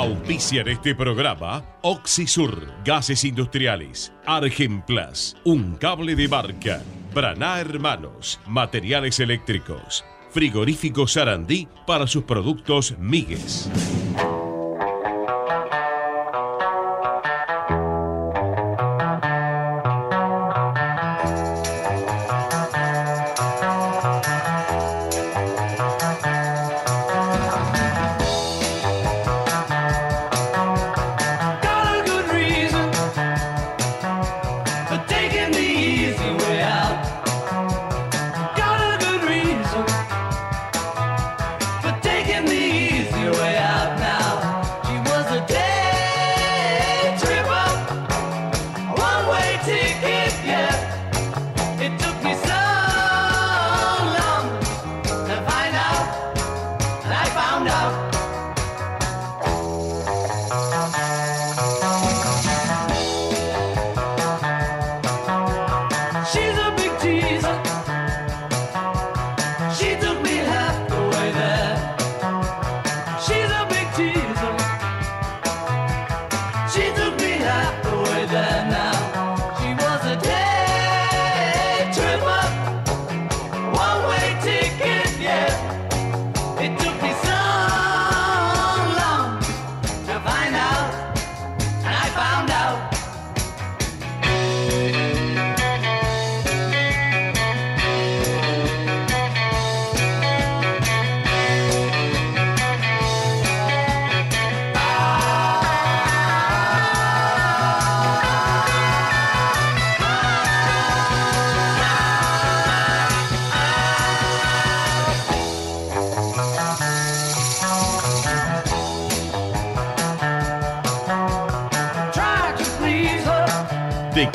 [0.00, 6.82] Auspician este programa Oxisur, Gases Industriales, Argenplas, Un Cable de Barca,
[7.14, 13.68] Braná Hermanos, Materiales Eléctricos, Frigorífico Sarandí para sus productos Migues.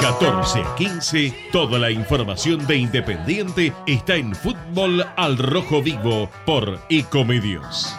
[0.05, 6.79] 14 a 15, toda la información de Independiente está en Fútbol al Rojo Vivo por
[6.89, 7.97] Ecomedios.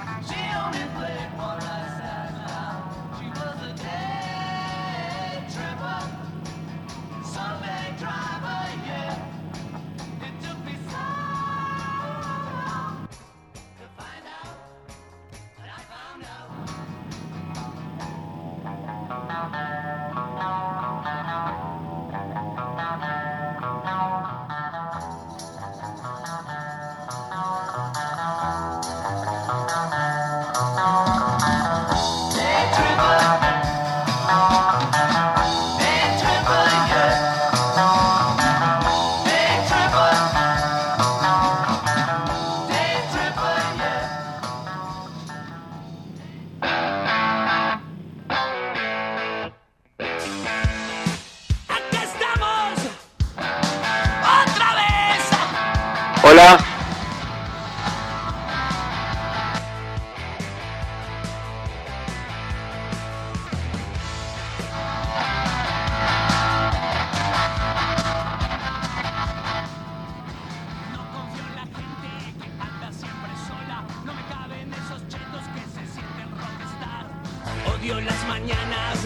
[77.78, 78.98] Odio las mañanas,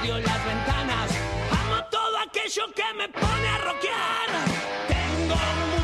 [0.00, 1.10] odio las ventanas.
[1.50, 4.30] Amo todo aquello que me pone a rockear.
[4.88, 5.83] Tengo mucho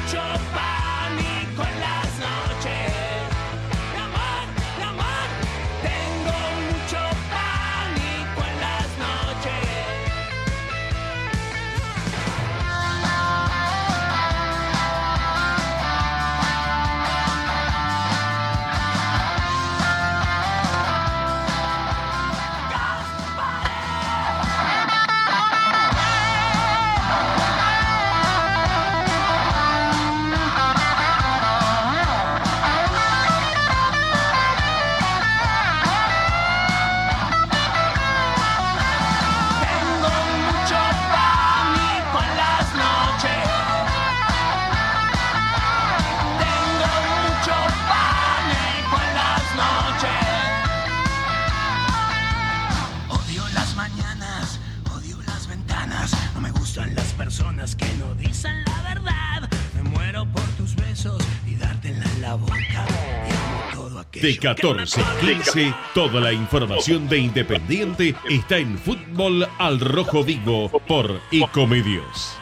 [64.21, 69.49] De que me 14 a pone 15, toda la información de Independiente está en Fútbol
[69.59, 72.37] al Rojo Vivo por Ecomedios.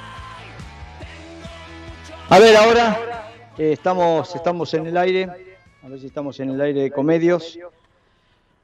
[2.29, 5.29] A ver, ahora eh, estamos, estamos en el aire.
[5.83, 7.57] A ver si estamos en el aire de Comedios.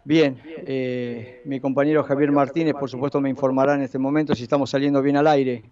[0.03, 4.71] Bien, eh, mi compañero Javier Martínez, por supuesto, me informará en este momento si estamos
[4.71, 5.63] saliendo bien al aire.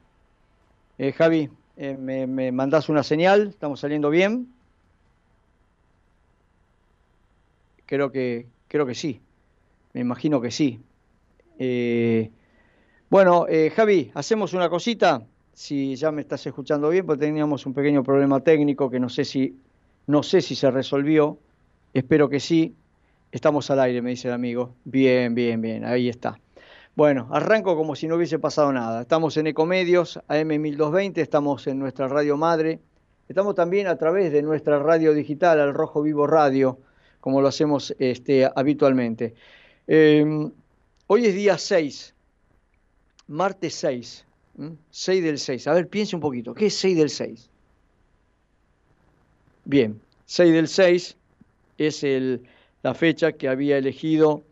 [0.97, 3.49] Eh, Javi, eh, me, me mandás una señal?
[3.49, 4.49] ¿Estamos saliendo bien?
[7.93, 9.21] Creo que, creo que sí.
[9.93, 10.81] Me imagino que sí.
[13.11, 13.47] bueno,
[13.77, 15.27] Javi, hacemos una cosita.
[15.53, 19.27] Si ya me estás escuchando bien, porque teníamos un pequeño problema técnico que no sé
[19.27, 19.59] si,
[20.07, 21.37] no sé si se resolvió.
[21.93, 22.75] Espero que sí.
[23.31, 24.75] Estamos al aire, me dice el amigo.
[24.85, 26.41] Bien, bien, bien, ahí está.
[26.97, 29.03] Bueno, arranco como si no hubiese pasado nada.
[29.03, 32.81] Estamos en Ecomedios, AM1220, estamos en nuestra radio madre.
[33.29, 36.79] Estamos también a través de nuestra radio digital, al Rojo Vivo Radio,
[37.23, 39.33] como lo hacemos este, habitualmente.
[39.87, 40.51] Em,
[41.07, 42.15] hoy es día 6,
[43.29, 44.27] martes 6,
[44.91, 45.69] 6 del 6.
[45.69, 47.49] A ver, piense un poquito, ¿qué es 6 del 6?
[49.65, 51.17] Bien, 6 del 6
[51.79, 52.05] es
[52.83, 54.43] la fecha que había elegido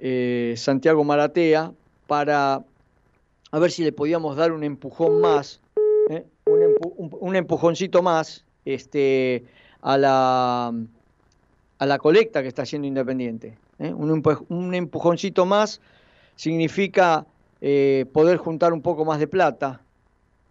[0.00, 1.72] eh, Santiago Maratea
[2.08, 2.64] para
[3.52, 5.60] a ver si le podíamos dar un empujón más,
[6.10, 6.24] ¿eh?
[6.46, 9.44] un, empujoncito más este,
[9.82, 10.74] a, la,
[11.78, 13.56] a la colecta que está haciendo Independiente.
[13.78, 13.92] ¿eh?
[13.92, 15.80] Un, empujoncito más
[16.36, 17.26] significa
[18.12, 19.80] poder juntar un poco más de plata.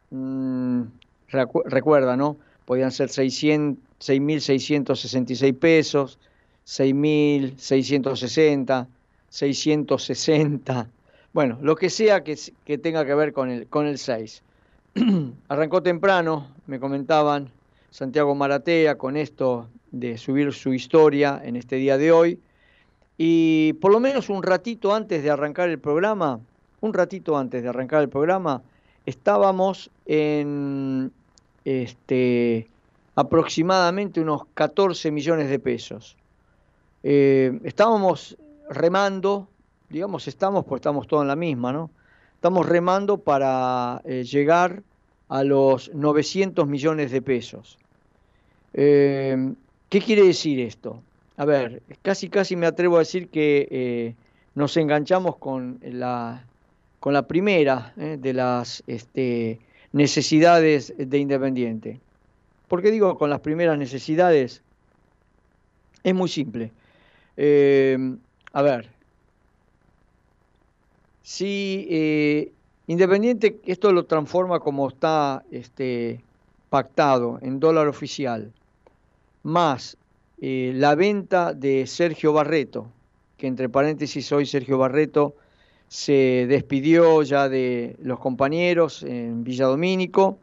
[0.09, 0.81] Mm,
[1.29, 2.35] recuerda, ¿no?
[2.65, 6.19] Podían ser 6.666 pesos,
[6.65, 8.88] 6.660,
[9.29, 10.89] 660,
[11.38, 12.35] bueno, lo que sea que,
[12.79, 14.41] tenga que ver con el, con el 6.
[15.50, 17.51] Arrancó temprano, me comentaban
[17.91, 22.39] Santiago Maratea con esto de subir su historia en este día de hoy.
[23.18, 26.39] Y por lo menos un ratito antes de arrancar el programa,
[26.81, 28.62] un ratito antes de arrancar el programa,
[29.06, 31.12] estábamos en
[31.66, 32.68] este,
[33.16, 36.16] aproximadamente unos 14 millones de pesos.
[37.04, 38.38] Eh, estábamos
[38.69, 39.48] remando,
[39.89, 41.89] digamos estamos, pues estamos todos en la misma, ¿no?
[42.36, 44.84] Estamos remando para eh, llegar
[45.30, 47.78] a los 900 millones de pesos.
[48.74, 49.54] Eh,
[49.89, 51.01] ¿Qué quiere decir esto?
[51.38, 54.16] A ver, casi casi me atrevo a decir que
[54.56, 56.45] nos enganchamos con la,
[57.00, 59.60] con la primera de las este,
[59.92, 62.00] necesidades de Independiente.
[62.68, 64.62] ¿Por qué digo con las primeras necesidades?
[66.04, 66.72] Es muy simple.
[67.38, 67.98] Eh,
[68.54, 68.89] a ver,
[71.22, 72.51] si eh,
[72.88, 76.22] Independiente esto lo transforma como está este,
[76.69, 78.51] pactado en dólar oficial,
[79.48, 79.98] más
[80.40, 82.88] eh, la venta de Sergio Barreto,
[83.38, 85.36] que entre paréntesis hoy Sergio Barreto
[85.88, 90.38] se despidió ya de los compañeros en Villa Domínico,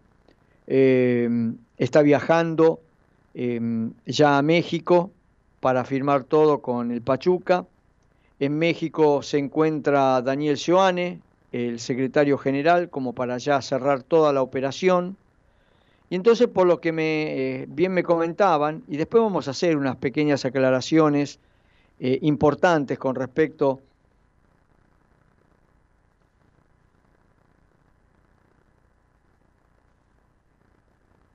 [0.66, 2.80] está viajando
[3.34, 5.10] ya a México
[5.64, 7.66] para firmar todo con el Pachuca.
[8.38, 11.20] En México se encuentra Daniel Sioane,
[11.52, 15.16] el secretario general, como para ya cerrar toda la operación.
[16.10, 19.76] Y entonces, por lo que me, eh, bien me comentaban, y después vamos a hacer
[19.76, 21.40] unas pequeñas aclaraciones
[21.98, 23.80] eh, importantes con respecto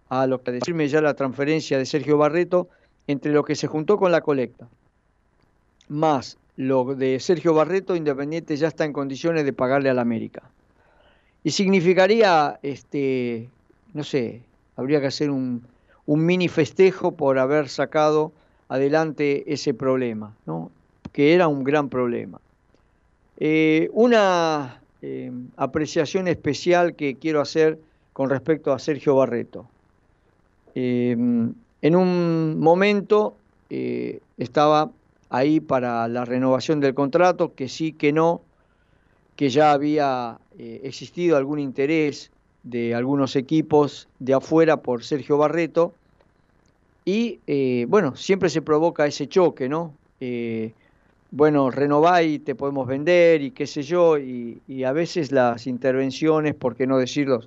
[0.09, 2.69] a lo que decirme ya la transferencia de Sergio Barreto,
[3.07, 4.67] entre lo que se juntó con la colecta,
[5.87, 10.51] más lo de Sergio Barreto, Independiente ya está en condiciones de pagarle a la América.
[11.43, 13.49] Y significaría, este,
[13.93, 14.48] no sé,
[14.79, 15.61] habría que hacer un,
[16.07, 18.31] mini festejo por haber sacado
[18.69, 20.71] adelante ese problema, ¿no?
[21.11, 22.39] que era un gran problema.
[23.37, 27.77] Eh, una eh, apreciación especial que quiero hacer
[28.13, 29.67] con respecto a Sergio Barreto.
[30.75, 33.35] Eh, en un momento
[33.69, 34.89] estaba
[35.29, 38.41] ahí para la renovación del contrato, que sí, que no,
[39.35, 42.31] que ya había existido algún interés
[42.69, 45.93] de algunos equipos de afuera por Sergio Barreto.
[47.05, 49.93] Y eh, bueno, siempre se provoca ese choque, ¿no?
[51.31, 56.55] bueno, renová y te podemos vender y qué sé yo, y, a veces las intervenciones,
[56.55, 57.41] por qué no decirlo,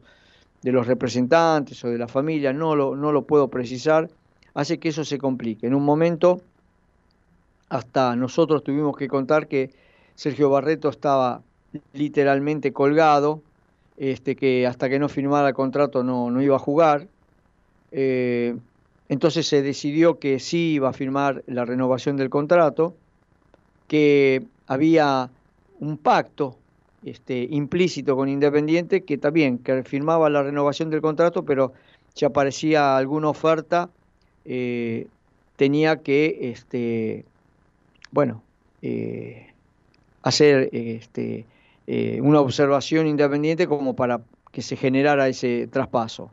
[0.62, 4.08] de los representantes o de la familia, no lo, no lo puedo precisar,
[4.54, 5.66] hace que eso se complique.
[5.66, 6.40] En un momento,
[7.68, 9.70] hasta nosotros tuvimos que contar que
[10.14, 11.42] Sergio Barreto estaba
[11.94, 13.40] literalmente colgado,
[14.02, 17.06] este, que hasta que no firmara el contrato no, no iba a jugar.
[17.92, 18.56] Eh,
[19.08, 22.96] entonces se decidió que sí iba a firmar la renovación del contrato,
[23.86, 25.30] que había
[25.78, 26.56] un pacto
[27.04, 31.72] este, implícito con Independiente, que también que firmaba la renovación del contrato, pero
[32.12, 33.88] si aparecía alguna oferta
[34.44, 35.06] eh,
[35.54, 37.24] tenía que, este,
[38.10, 38.42] bueno,
[38.82, 39.52] eh,
[40.24, 41.46] hacer este,
[41.86, 44.20] eh, una observación independiente como para
[44.50, 46.30] que se generara ese traspaso.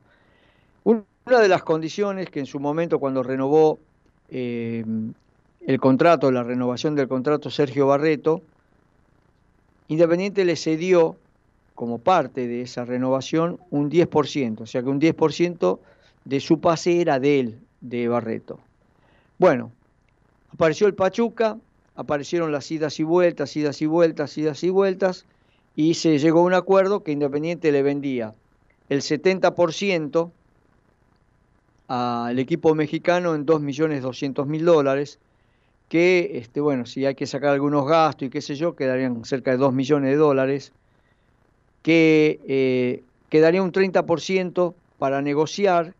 [0.84, 3.79] Una de las condiciones que en su momento cuando renovó
[4.29, 4.84] eh,
[5.65, 8.41] el contrato, la renovación del contrato Sergio Barreto,
[9.89, 11.18] Independiente le cedió
[11.74, 15.79] como parte de esa renovación un 10%, o sea que un 10%
[16.25, 18.60] de su pase era de él, de Barreto.
[19.39, 19.72] Bueno,
[20.53, 21.58] apareció el Pachuca,
[21.96, 25.25] aparecieron las idas y vueltas, idas y vueltas, idas y vueltas,
[25.79, 28.33] y se llegó a un acuerdo que Independiente le vendía
[28.89, 30.29] el 70%
[31.88, 35.19] al equipo mexicano en 2.200.000 dólares,
[35.88, 39.51] que, este, bueno, si hay que sacar algunos gastos y qué sé yo, quedarían cerca
[39.51, 40.74] de 2 millones de dólares,
[41.81, 45.93] que eh, quedaría un 30% para negociar,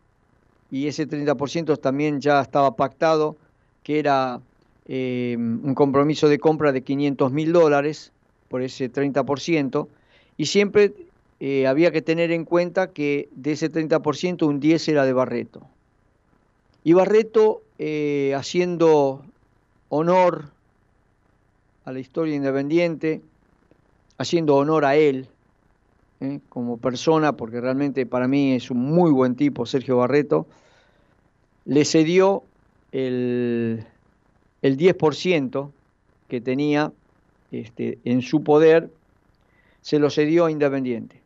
[0.70, 3.38] y ese 30% también ya estaba pactado,
[3.82, 4.42] que era
[4.88, 8.12] eh, un compromiso de compra de 500 mil dólares
[8.50, 9.88] por ese 30%,
[10.36, 10.92] y siempre
[11.40, 15.62] eh, había que tener en cuenta que de ese 30% un 10 era de Barreto.
[16.84, 17.62] Y Barreto,
[18.36, 19.24] haciendo
[19.88, 20.50] honor
[21.84, 23.22] a la historia independiente,
[24.18, 25.28] haciendo honor a él
[26.20, 26.40] ¿eh?
[26.48, 30.46] como persona, porque realmente para mí es un muy buen tipo, Sergio Barreto,
[31.64, 32.42] le cedió
[32.92, 33.84] el,
[34.62, 35.70] el 10%
[36.28, 36.92] que tenía
[37.52, 38.90] este, en su poder,
[39.82, 41.20] se lo cedió a Independiente.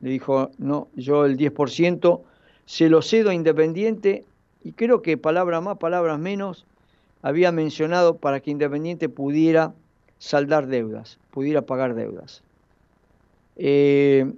[0.00, 2.20] Le dijo, no, yo el 10%
[2.66, 4.24] se lo cedo a Independiente
[4.62, 6.66] y creo que palabras más, palabras menos,
[7.22, 9.74] había mencionado para que Independiente pudiera
[10.18, 12.42] saldar deudas, pudiera pagar deudas.
[13.56, 14.30] Eh,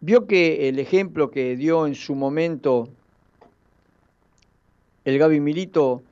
[0.00, 2.88] vio que el ejemplo que dio en su momento
[5.04, 6.02] el Gaby Milito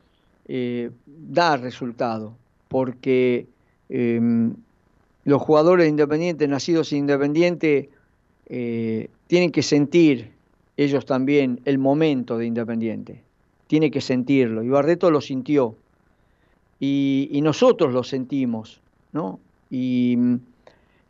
[0.47, 2.35] eh, da resultado,
[2.69, 3.47] porque
[3.89, 4.55] em,
[5.25, 7.89] los jugadores independientes, nacidos independientes,
[8.47, 10.31] eh, tienen que sentir
[10.77, 13.23] ellos también el momento de Independiente
[13.69, 14.65] tiene que sentirlo.
[14.65, 15.77] Y Barreto lo sintió.
[16.81, 18.81] Y, nosotros lo sentimos,
[19.13, 19.39] ¿no?
[19.71, 20.17] Y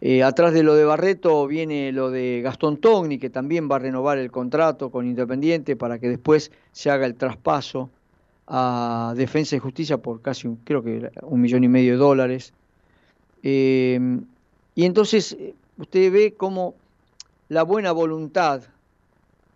[0.01, 3.81] eh, atrás de lo de Barreto viene lo de Gastón Togni, que también va a
[3.81, 7.91] renovar el contrato con Independiente para que después se haga el traspaso
[8.49, 12.53] a Defensa y Justicia por casi, creo que un millón y medio de dólares.
[13.43, 14.01] Eh,
[14.75, 16.75] y entonces eh, usted ve cómo
[17.49, 18.63] la buena voluntad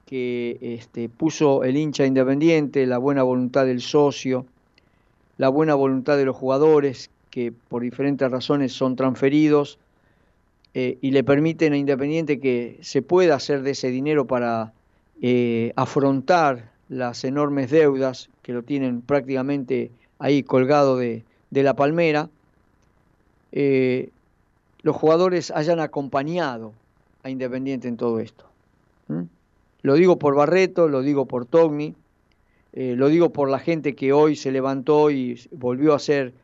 [0.06, 4.44] que este, puso el hincha independiente, la buena voluntad del socio,
[5.38, 9.78] la buena voluntad de los jugadores que por diferentes razones son transferidos
[10.74, 14.72] eh, y le permiten a Independiente que se pueda hacer de ese dinero para
[15.22, 22.28] eh, afrontar las enormes deudas que lo tienen prácticamente ahí colgado de, la palmera,
[23.50, 24.10] eh,
[24.82, 26.74] los jugadores hayan acompañado
[27.22, 28.44] a Independiente en todo esto.
[29.80, 31.94] Lo digo por Barreto, lo digo por Togni,
[32.74, 36.34] eh, lo digo por la gente que hoy se levantó y volvió a hacer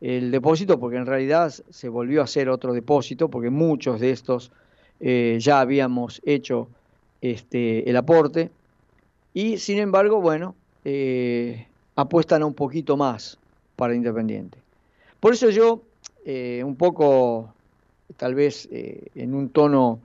[0.00, 4.52] el depósito, porque en realidad se volvió a hacer otro depósito, porque muchos de estos
[5.00, 6.68] eh, ya habíamos hecho
[7.20, 8.50] este, el aporte,
[9.34, 10.54] y sin embargo, bueno,
[10.84, 11.66] eh,
[11.96, 13.38] apuestan a un poquito más
[13.76, 14.58] para Independiente.
[15.20, 15.82] Por eso yo,
[16.26, 17.52] un poco,
[18.16, 20.00] tal vez en un tono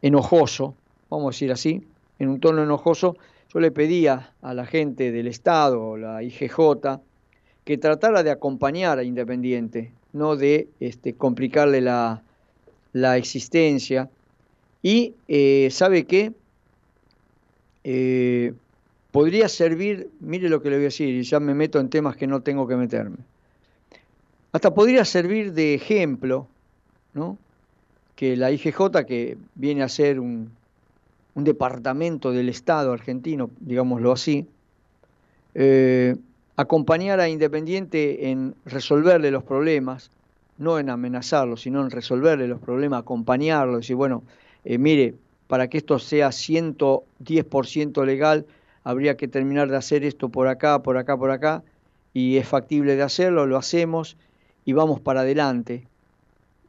[0.00, 0.74] enojoso,
[1.08, 1.82] vamos a decir así,
[2.18, 3.16] en un tono enojoso,
[3.52, 7.00] yo le pedía a la gente del Estado, la IGJ,
[7.64, 12.22] que tratara de acompañar a Independiente, no de este, complicarle la,
[13.16, 14.08] existencia.
[14.82, 16.32] Y, eh, ¿sabe qué?
[17.84, 18.52] Eh,
[19.10, 22.16] podría servir, mire lo que le voy a decir, y ya me meto en temas
[22.16, 23.18] que no tengo que meterme.
[24.52, 26.46] Hasta podría servir de ejemplo,
[27.14, 27.38] ¿no?
[28.16, 30.50] Que la IGJ, que viene a ser un,
[31.34, 34.46] un departamento del Estado argentino, digámoslo así,
[35.54, 36.16] eh,
[36.56, 40.10] acompañar a Independiente en resolverle los problemas,
[40.58, 44.22] no en amenazarlo, sino en resolverle los problemas, acompañarlo, decir, bueno,
[44.64, 45.14] eh, mire,
[45.52, 48.46] para que esto sea 110% legal,
[48.84, 51.62] habría que terminar de hacer esto por acá, por acá, por acá,
[52.14, 54.16] y es factible de hacerlo, lo hacemos
[54.64, 55.86] y vamos para adelante.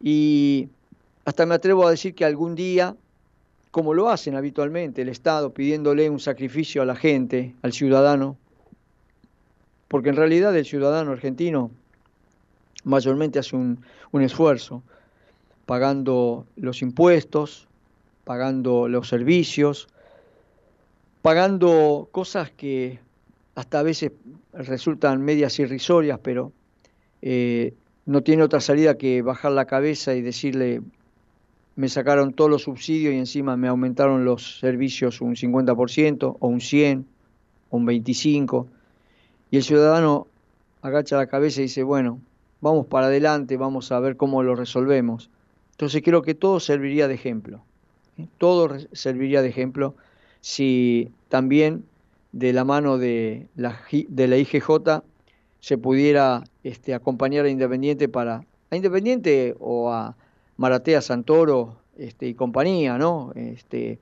[0.01, 0.67] Y
[1.23, 2.97] hasta me atrevo a decir que algún día
[3.71, 8.35] como lo hacen habitualmente el Estado, pidiéndole un sacrificio a la gente, al ciudadano,
[9.87, 11.71] porque en realidad el ciudadano argentino
[12.83, 13.79] mayormente hace un,
[14.11, 14.83] esfuerzo,
[15.65, 17.69] pagando los impuestos,
[18.23, 19.87] pagando los servicios,
[21.21, 22.99] pagando cosas que
[23.55, 24.11] hasta a veces
[24.53, 26.51] resultan medias irrisorias, pero
[27.21, 27.73] eh,
[28.05, 30.81] no tiene otra salida que bajar la cabeza y decirle,
[31.75, 36.61] me sacaron todos los subsidios y encima me aumentaron los servicios un 50% o un
[36.61, 37.05] 100
[37.69, 38.67] o un 25%.
[39.51, 40.27] Y el ciudadano
[40.81, 42.19] agacha la cabeza y dice, bueno,
[42.59, 45.29] vamos para adelante, vamos a ver cómo lo resolvemos.
[45.71, 47.63] Entonces creo que todo serviría de ejemplo.
[48.37, 49.95] Todo serviría de ejemplo
[50.41, 51.85] si también
[52.31, 55.03] de la mano de la, de la IGJ
[55.59, 60.15] se pudiera este, acompañar a Independiente para a Independiente o a
[60.57, 63.31] Maratea Santoro este, y compañía, ¿no?
[63.35, 63.99] Este,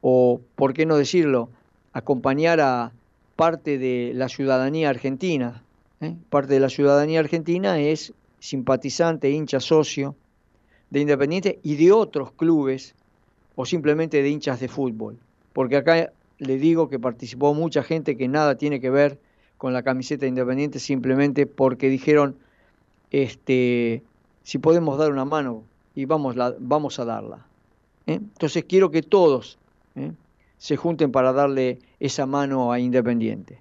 [0.00, 1.50] o, por qué no decirlo,
[1.92, 2.92] acompañar a
[3.36, 5.62] parte de la ciudadanía argentina.
[6.00, 6.14] ¿eh?
[6.30, 10.14] Parte de la ciudadanía argentina es simpatizante, hincha, socio
[10.90, 12.94] de Independiente y de otros clubes
[13.60, 15.18] o simplemente de hinchas de fútbol.
[15.52, 19.18] Porque acá le digo que participó mucha gente que nada tiene que ver
[19.56, 22.36] con la camiseta Independiente simplemente porque dijeron,
[23.10, 24.04] este,
[24.44, 25.64] si podemos dar una mano
[25.96, 27.46] y vamos, la, vamos a darla.
[28.06, 28.20] ¿eh?
[28.22, 29.58] Entonces quiero que todos
[29.96, 30.12] ¿eh?
[30.56, 33.58] se junten para darle esa mano a Independiente.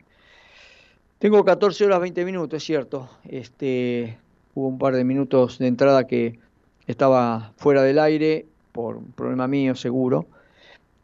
[1.17, 3.09] Tengo 14 horas 20 minutos, es cierto.
[3.27, 4.19] Este,
[4.53, 6.37] hubo un par de minutos de entrada que
[6.85, 8.45] estaba fuera del aire
[8.77, 10.27] por un problema mío seguro.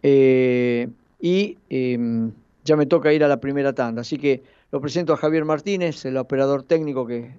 [0.04, 0.88] Eh,
[1.20, 2.32] y em,
[2.64, 4.02] ya me toca ir a la primera tanda.
[4.02, 7.32] Así que lo presento a Javier Martínez, el operador técnico que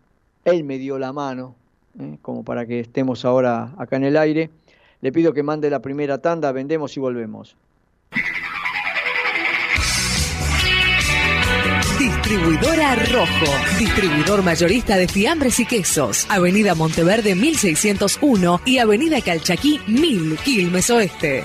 [0.44, 1.54] él me dio la mano
[2.00, 2.18] ¿eh?
[2.20, 4.50] como para que estemos ahora acá en el aire.
[5.02, 7.56] Le pido que mande la primera tanda, vendemos y volvemos.
[12.24, 20.38] Distribuidora Rojo, distribuidor mayorista de fiambres y quesos, Avenida Monteverde 1601 y Avenida Calchaquí 1000,
[20.42, 21.44] Quilmes Oeste.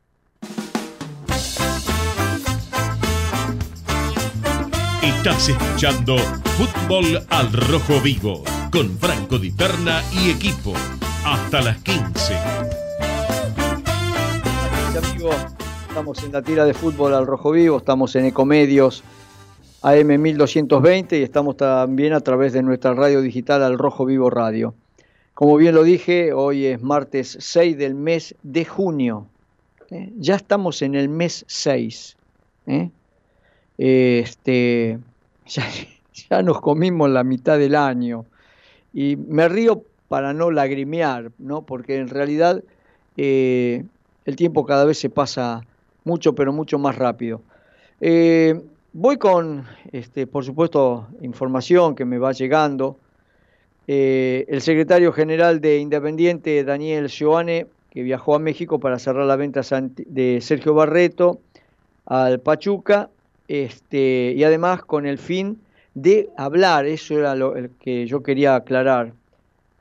[5.03, 6.16] Estás escuchando
[6.57, 10.72] Fútbol al Rojo Vivo con Franco Di Perna y equipo.
[11.24, 12.34] Hasta las 15.
[14.98, 15.37] amigos,
[15.88, 19.04] estamos en la tira de fútbol al Rojo Vivo, estamos en Ecomedios
[19.82, 24.74] AM 1220 y estamos también a través de nuestra radio digital al Rojo Vivo Radio.
[25.34, 29.28] Como bien lo dije, hoy es martes 6 del mes de junio.
[29.92, 30.10] ¿eh?
[30.18, 32.16] Ya estamos en el mes 6.
[32.66, 32.90] ¿eh?
[33.78, 34.98] Este,
[36.28, 38.26] ya, nos comimos la mitad del año.
[38.94, 41.62] Y me río para no lagrimear, ¿no?
[41.62, 42.62] porque en realidad
[43.16, 43.85] eh,
[44.24, 45.62] el tiempo cada vez se pasa
[46.04, 47.42] mucho, pero mucho más rápido.
[48.00, 48.61] Eh,
[48.92, 52.96] voy con, este, por supuesto, información que me va llegando.
[53.88, 59.37] Eh, el secretario general de Independiente, Daniel Sioane, que viajó a México para cerrar la
[59.37, 59.62] venta
[60.07, 61.40] de Sergio Barreto
[62.07, 63.11] al Pachuca,
[63.48, 65.59] este, y además con el fin
[65.94, 69.12] de hablar, eso era lo que yo quería aclarar,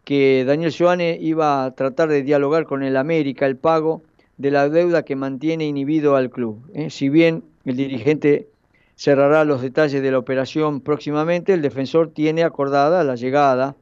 [0.04, 4.04] que Daniel Joane iba a tratar de dialogar con el América el pago
[4.38, 6.64] de la deuda que mantiene inhibido al club.
[6.74, 6.90] ¿eh?
[6.90, 8.48] Si bien el dirigente
[8.96, 13.76] cerrará los detalles de la operación próximamente, el defensor tiene acordada la llegada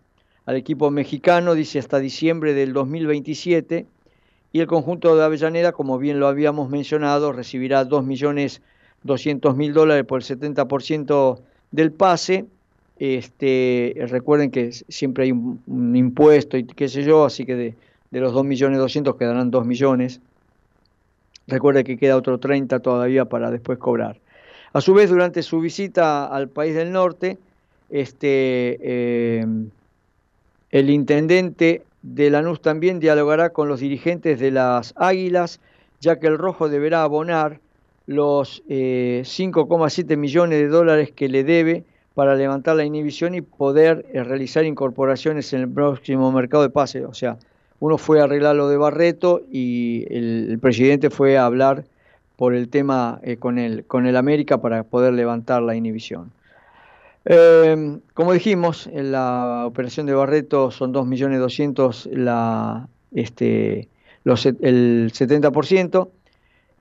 [0.45, 3.85] al equipo mexicano, dice hasta diciembre del 2027,
[4.53, 10.25] y el conjunto de Avellaneda, como bien lo habíamos mencionado, recibirá 2.200.000 dólares por el
[10.25, 11.39] 70%
[11.71, 12.45] del pase.
[12.99, 17.75] Este, recuerden que siempre hay un, impuesto y qué sé yo, así que de,
[18.11, 20.21] los 2.200.000 quedarán 2 millones.
[21.47, 24.19] Recuerde que queda otro 30 todavía para después cobrar.
[24.73, 27.37] A su vez, durante su visita al país del norte,
[27.89, 29.45] este, eh,
[30.69, 35.59] el intendente de Lanús también dialogará con los dirigentes de las Águilas,
[35.99, 37.59] ya que el Rojo deberá abonar
[38.07, 41.83] los 5,7 eh, millones de dólares que le debe
[42.13, 47.05] para levantar la inhibición y poder eh, realizar incorporaciones en el próximo mercado de pase.
[47.05, 47.37] O sea,
[47.79, 51.85] uno fue a arreglar lo de Barreto y el, presidente fue a hablar
[52.35, 56.31] por el tema eh, con, el, con el América para poder levantar la inhibición.
[58.15, 63.89] Como dijimos, en la operación de Barreto son 2.200.000 la, este,
[64.23, 66.09] los, el 70%.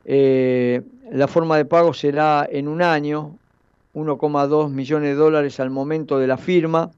[0.04, 3.36] Eh, la forma de pago será en un año,
[3.94, 6.90] 1,2 millones de dólares al momento de la firma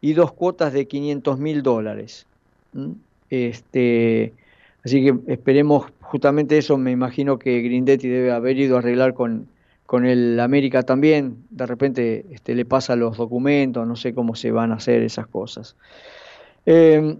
[0.00, 2.26] y dos cuotas de 500 mil dólares.
[3.30, 4.32] Este,
[4.84, 9.46] así que esperemos justamente eso, me imagino que Grindetti debe haber ido a arreglar con,
[9.86, 14.50] con el América también, de repente este, le pasa los documentos, no sé cómo se
[14.50, 15.76] van a hacer esas cosas.
[16.66, 17.16] Em,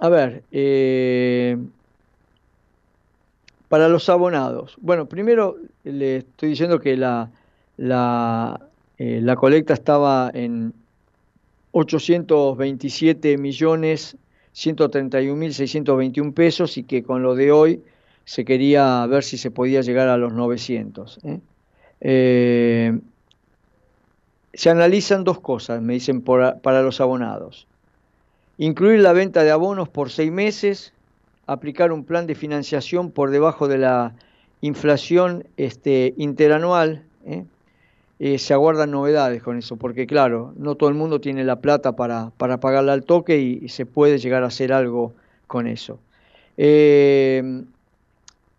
[0.00, 1.56] a ver, eh,
[3.74, 7.32] para los abonados, bueno, primero le estoy diciendo que la,
[7.76, 8.60] la,
[8.98, 10.72] eh, colecta estaba en
[11.72, 14.16] 827 millones
[14.54, 17.82] 131.621 pesos y que con lo de hoy
[18.24, 21.18] se quería ver si se podía llegar a los 900.
[21.24, 21.40] ¿eh?
[22.00, 22.96] Eh,
[24.52, 27.66] se analizan dos cosas, me dicen para los abonados.
[28.56, 30.93] Incluir la venta de abonos por seis meses,
[31.46, 34.14] aplicar un plan de financiación por debajo de la
[34.60, 37.44] inflación este, interanual, ¿eh?
[38.20, 41.96] Eh, se aguardan novedades con eso, porque claro, no todo el mundo tiene la plata
[41.96, 45.12] para, para pagarla al toque y, se puede llegar a hacer algo
[45.48, 45.98] con eso.
[46.56, 47.64] Eh,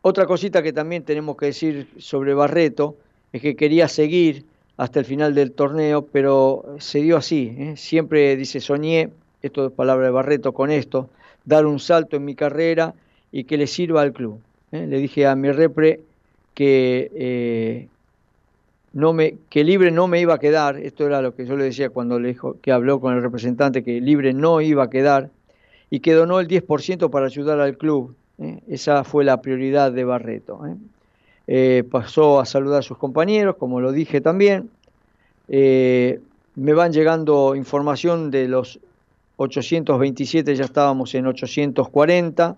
[0.02, 2.98] otra cosita que también tenemos que decir sobre Barreto
[3.32, 4.46] es que quería seguir
[4.78, 7.74] hasta el final del torneo, pero se dio así.
[7.78, 9.10] Siempre dice, soñé,
[9.42, 11.10] esto es palabra de Barreto con esto,
[11.46, 12.94] dar un salto en mi carrera
[13.32, 14.40] y que le sirva al club.
[14.72, 16.02] Le dije a mi repre
[16.54, 17.88] que
[18.96, 21.90] no me, libre no me iba a quedar, esto era lo que yo le decía
[21.90, 25.30] cuando le dijo, que habló con el representante, que libre no iba a quedar,
[25.90, 28.16] y que donó el 10% para ayudar al club.
[28.40, 28.62] ¿eh?
[28.70, 30.66] Esa fue la prioridad de Barreto.
[30.66, 30.76] ¿eh?
[31.48, 34.70] Eh, pasó a saludar a sus compañeros, como lo dije también.
[35.48, 38.80] me van llegando información de los
[39.38, 42.56] 827, ya estábamos en 840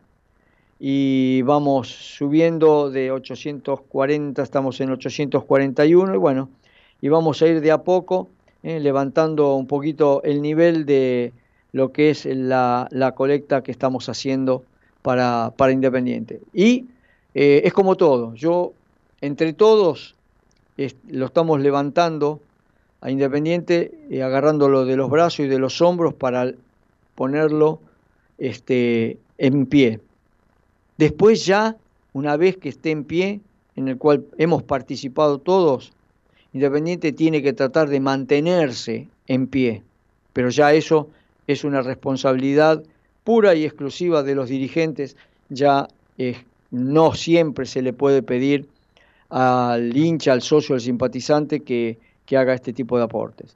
[0.79, 6.49] y vamos subiendo de 840, estamos en 841 y bueno,
[7.01, 8.29] y vamos a ir de a poco
[8.63, 11.33] eh, levantando un poquito el nivel de
[11.71, 14.63] lo que es la, colecta que estamos haciendo
[15.01, 16.41] para, para Independiente.
[16.53, 16.85] Y
[17.33, 18.73] eh, es como todo, yo
[19.21, 20.15] entre todos
[21.09, 22.39] lo estamos levantando
[23.01, 26.51] a Independiente, eh, agarrándolo de los brazos y de los hombros para
[27.17, 27.81] ponerlo
[28.37, 29.99] este, en pie.
[30.97, 31.75] Después ya,
[32.13, 33.41] una vez que esté en pie,
[33.75, 35.91] en el cual hemos participado todos,
[36.53, 39.83] Independiente tiene que tratar de mantenerse en pie,
[40.33, 41.09] pero ya eso
[41.45, 42.83] es una responsabilidad
[43.23, 45.17] pura y exclusiva de los dirigentes,
[45.49, 46.37] ya eh,
[46.71, 48.67] no siempre se le puede pedir
[49.29, 51.97] al hincha, al socio, al simpatizante que,
[52.35, 53.53] haga este tipo de aportes.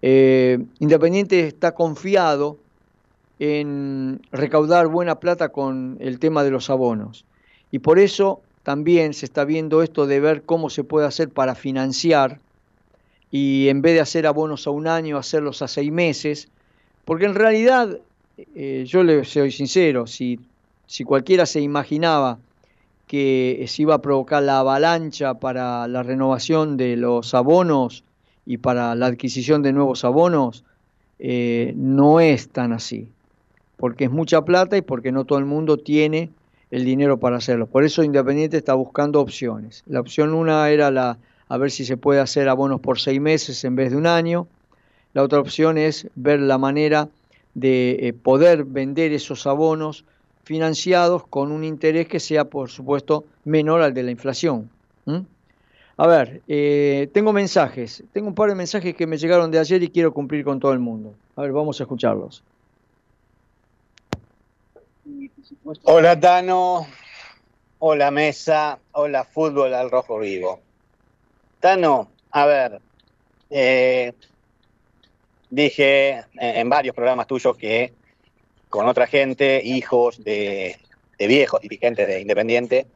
[0.00, 2.58] Eh, Independiente está confiado
[3.44, 7.24] en recaudar buena plata con el tema de los abonos.
[7.72, 11.56] Y por eso también se está viendo esto de ver cómo se puede hacer para
[11.56, 12.38] financiar
[13.32, 16.50] y en vez de hacer abonos a un año, hacerlos a seis meses,
[17.04, 17.98] porque en realidad,
[18.54, 20.38] eh, yo le soy sincero, si,
[20.86, 22.38] si cualquiera se imaginaba
[23.08, 28.04] que se iba a provocar la avalancha para la renovación de los abonos
[28.46, 30.62] y para la adquisición de nuevos abonos,
[31.18, 33.08] eh, no es tan así
[33.82, 36.30] porque es mucha plata y porque no todo el mundo tiene
[36.70, 37.66] el dinero para hacerlo.
[37.66, 39.82] Por eso Independiente está buscando opciones.
[39.88, 41.18] La opción una era la,
[41.48, 44.46] a ver si se puede hacer abonos por seis meses en vez de un año.
[45.14, 47.08] La otra opción es ver la manera
[47.54, 50.04] de eh, poder vender esos abonos
[50.44, 54.70] financiados con un interés que sea, por supuesto, menor al de la inflación.
[55.96, 59.82] A ver, eh, tengo mensajes, tengo un par de mensajes que me llegaron de ayer
[59.82, 61.14] y quiero cumplir con todo el mundo.
[61.34, 62.44] A ver, vamos a escucharlos.
[65.84, 66.86] Hola Tano,
[67.80, 70.60] hola Mesa, hola Fútbol al Rojo Vivo.
[71.58, 72.80] Tano, a ver,
[73.50, 74.12] eh,
[75.50, 77.92] dije en varios programas tuyos que
[78.68, 80.78] con otra gente, hijos de,
[81.18, 82.86] viejos dirigentes de Independiente,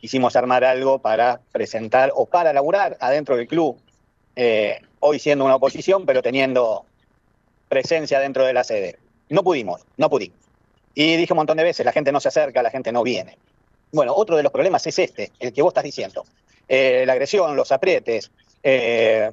[0.00, 3.76] quisimos armar algo para presentar o para laburar adentro del club,
[4.36, 6.84] eh, hoy siendo una oposición, pero teniendo
[7.68, 8.98] presencia dentro de la sede.
[9.28, 10.45] No pudimos, no pudimos.
[10.98, 13.36] Y dije un montón de veces, la gente no se acerca, la gente no viene.
[13.92, 16.24] Bueno, otro de los problemas es este, el que vos estás diciendo.
[16.66, 18.30] Eh, la agresión, los aprietes,
[18.62, 19.30] eh,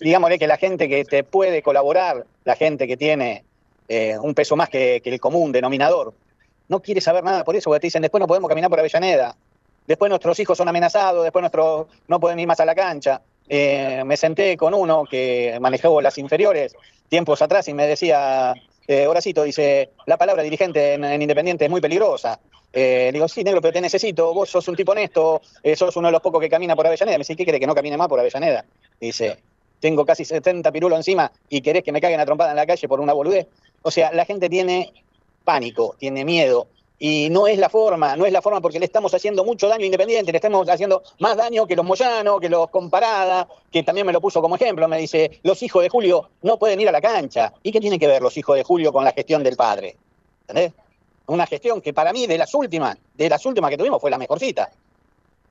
[0.00, 3.44] digámosle que la gente que te puede colaborar, la gente que tiene
[3.88, 6.14] eh, un peso más que, el común denominador,
[6.68, 9.36] no quiere saber nada por eso, porque te dicen, después no podemos caminar por Avellaneda,
[9.88, 13.20] después nuestros hijos son amenazados, después nuestros no pueden ir más a la cancha.
[13.48, 16.74] Eh, me senté con uno que manejó las inferiores
[17.10, 18.54] tiempos atrás y me decía,
[18.86, 22.38] eh, Horacito, dice, la palabra dirigente en, Independiente es muy peligrosa.
[22.72, 25.40] Eh, digo, sí, negro, pero te necesito, vos sos un tipo honesto,
[25.76, 27.16] sos uno de los pocos que camina por Avellaneda.
[27.16, 28.64] Me dice, ¿qué quiere que no camine más por Avellaneda?
[29.00, 29.38] Dice,
[29.84, 32.88] tengo casi 70 pirulos encima y querés que me caguen a trompada en la calle
[32.88, 33.46] por una boludez.
[33.82, 34.92] O sea, la gente tiene
[35.44, 36.68] pánico, tiene miedo.
[36.98, 39.82] Y no es la forma, no es la forma porque le estamos haciendo mucho daño
[39.82, 44.06] a Independiente, le estamos haciendo más daño que los Moyano, que los Comparada, que también
[44.06, 46.92] me lo puso como ejemplo, me dice, los hijos de Julio no pueden ir a
[46.92, 47.52] la cancha.
[47.62, 49.96] ¿Y qué tiene que ver los hijos de Julio con la gestión del padre?
[50.42, 50.72] ¿Entendés?
[51.26, 54.18] Una gestión que para mí de las últimas, de las últimas que tuvimos fue la
[54.18, 54.70] mejorcita.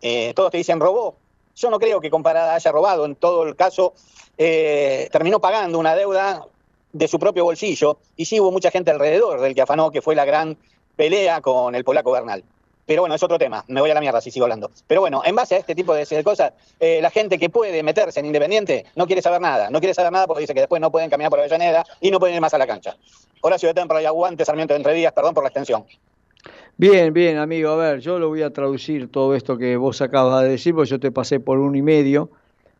[0.01, 1.15] Eh, todos te dicen robó.
[1.55, 3.93] Yo no creo que Comparada haya robado, en todo el caso
[4.37, 6.45] eh, terminó pagando una deuda
[6.91, 10.15] de su propio bolsillo y sí hubo mucha gente alrededor del que afanó, que fue
[10.15, 10.57] la gran
[10.95, 12.43] pelea con el polaco Bernal.
[12.85, 14.69] Pero bueno, es otro tema, me voy a la mierda si sigo hablando.
[14.87, 18.19] Pero bueno, en base a este tipo de, cosas, eh, la gente que puede meterse
[18.19, 20.91] en Independiente no quiere saber nada, no quiere saber nada porque dice que después no
[20.91, 22.97] pueden caminar por Avellaneda y no pueden ir más a la cancha.
[23.41, 25.85] Horacio de Tempra y Aguante, Sarmiento de Entre Días, perdón por la extensión.
[26.75, 30.43] Bien, bien, amigo, a ver, yo lo voy a traducir todo esto que vos acabas
[30.43, 32.31] de decir, porque yo te pasé por uno y medio,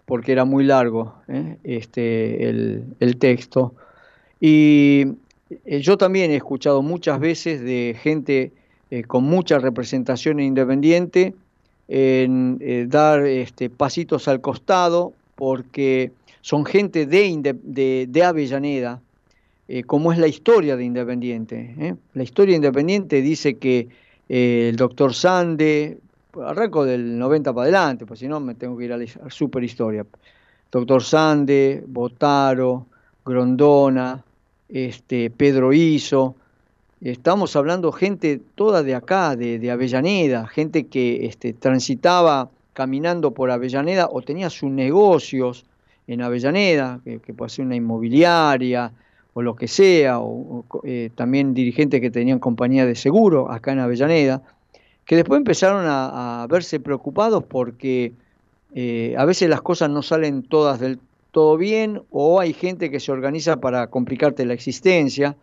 [0.06, 1.58] porque era muy largo ¿eh?
[1.64, 3.74] este, el, el texto.
[4.42, 5.06] Y
[5.66, 8.52] eh, yo también he escuchado muchas veces de gente
[8.92, 11.34] eh, con mucha representación independiente
[11.88, 16.12] en eh, dar este, pasitos al costado porque
[16.42, 17.56] son gente de,
[18.08, 19.02] de, Avellaneda,
[19.88, 21.96] como es la historia de Independiente.
[22.14, 23.88] La historia de Independiente dice que
[24.28, 25.98] el doctor Sande,
[26.46, 29.64] arranco del 90 para adelante, pues si no me tengo que ir a la super
[29.64, 30.06] historia.
[30.70, 32.88] Doctor Sande, Botaro,
[33.26, 34.22] Grondona,
[34.74, 36.36] este, Pedro Iso,
[37.00, 44.10] estamos hablando gente toda de acá, de, Avellaneda, gente que este, transitaba caminando por Avellaneda
[44.12, 45.64] o tenía sus negocios
[46.08, 48.92] en Avellaneda, que, puede ser una inmobiliaria
[49.36, 53.80] o lo que sea, o, eh, también dirigentes que tenían compañía de seguro acá en
[53.80, 54.42] Avellaneda,
[55.06, 58.14] que después empezaron a, verse preocupados porque
[58.74, 60.98] eh, a veces las cosas no salen todas del
[61.34, 65.36] todo bien o hay gente que se organiza para complicarte la existencia.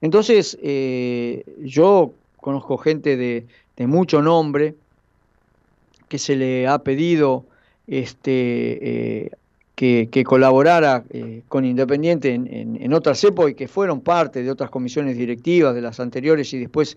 [0.00, 3.46] Entonces, eh, yo conozco gente de,
[3.86, 4.74] mucho nombre
[6.08, 7.44] que se le ha pedido
[7.86, 9.30] este, eh,
[9.74, 15.18] que, colaborara eh, con Independiente en, otras épocas y que fueron parte de otras comisiones
[15.18, 16.96] directivas de las anteriores y después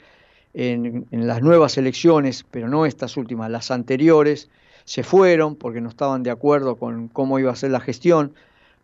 [0.53, 4.49] en, en las nuevas elecciones, pero no estas últimas, las anteriores,
[4.85, 8.33] se fueron porque no estaban de acuerdo con cómo iba a ser la gestión.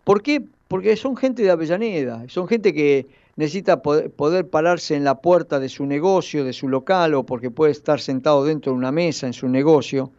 [0.03, 0.43] ¿Por qué?
[0.67, 3.07] Porque son gente de Avellaneda, son gente que
[3.38, 7.71] necesita poder, pararse en la puerta de su negocio, de su local, o porque puede
[7.71, 10.12] estar sentado dentro de una mesa en su negocio,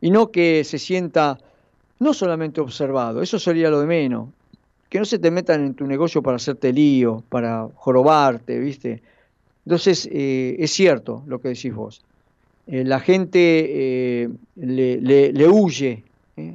[0.00, 1.38] y no que se sienta
[1.98, 4.28] no solamente observado, eso sería lo de menos,
[4.88, 9.02] que no se te metan en tu negocio para hacerte lío, para jorobarte, ¿viste?
[9.66, 12.04] Entonces, eh, es cierto lo que decís vos.
[12.66, 16.02] Eh, la gente eh, le, huye,
[16.36, 16.54] eh,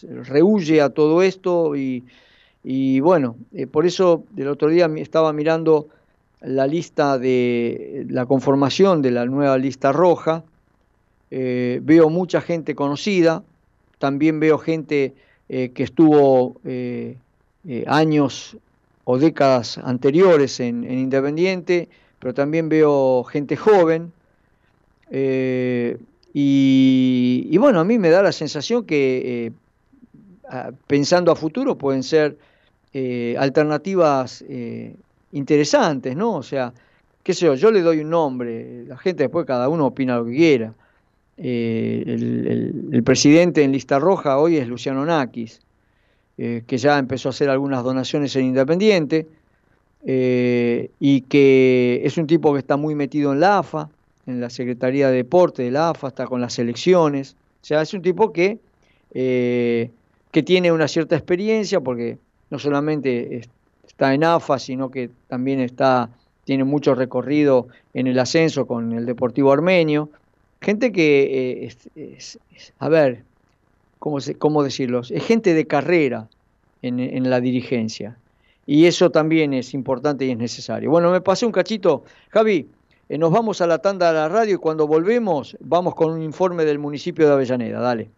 [0.00, 3.36] rehuye a todo esto y, bueno,
[3.70, 5.88] por eso el otro día estaba mirando
[6.40, 10.44] la lista de la conformación de la nueva lista roja,
[11.30, 13.42] veo mucha gente conocida,
[13.98, 15.14] también veo gente
[15.48, 16.60] que estuvo
[17.86, 18.56] años
[19.04, 24.12] o décadas anteriores en Independiente, pero también veo gente joven,
[25.10, 25.98] eh,
[26.32, 32.36] y, bueno, a mí me da la sensación que eh, pensando a futuro pueden ser
[32.92, 34.44] eh, alternativas
[35.32, 36.36] interesantes, ¿no?
[36.36, 36.72] O sea,
[37.22, 40.24] qué sé yo, yo le doy un nombre, la gente después cada uno opina lo
[40.26, 40.74] que quiera.
[41.36, 45.60] El, presidente en lista roja hoy es Luciano Nakis,
[46.36, 49.26] que ya empezó a hacer algunas donaciones en Independiente
[50.04, 53.90] y que es un tipo que está muy metido en la AFA,
[54.28, 57.34] en la Secretaría de Deporte de la AFA, está con las elecciones.
[57.62, 58.58] O sea, es un tipo que,
[59.14, 59.90] eh,
[60.30, 62.18] que tiene una cierta experiencia, porque
[62.50, 63.40] no solamente
[63.86, 66.10] está en AFA, sino que también está,
[66.44, 70.10] tiene mucho recorrido en el ascenso con el Deportivo Armenio.
[70.60, 72.18] Gente que, eh,
[72.78, 73.24] a ver,
[73.98, 75.00] ¿cómo, ¿cómo decirlo?
[75.00, 76.28] Es gente de carrera
[76.82, 78.18] en, en la dirigencia.
[78.66, 80.90] Y eso también es importante y es necesario.
[80.90, 82.04] Bueno, me pasé un cachito.
[82.28, 82.68] Javi,
[83.16, 86.66] nos vamos a la tanda de la radio y cuando volvemos vamos con un informe
[86.66, 87.80] del municipio de Avellaneda.
[87.80, 88.17] Dale.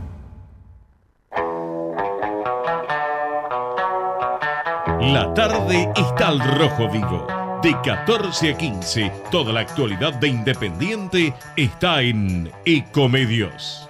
[5.01, 7.25] La tarde está al rojo vivo.
[7.63, 13.89] De 14 a 15, toda la actualidad de Independiente está en Ecomedios.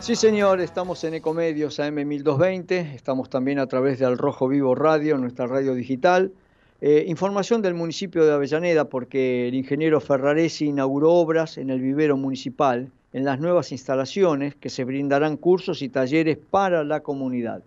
[0.00, 4.74] Sí, señor, estamos en Ecomedios AM 1220, estamos también a través de Al Rojo Vivo
[4.74, 6.32] Radio, nuestra radio digital.
[6.80, 12.16] Eh, información del municipio de Avellaneda, porque el ingeniero Ferraresi inauguró obras en el vivero
[12.16, 17.62] municipal, en las nuevas instalaciones, que se brindarán cursos y talleres para la comunidad.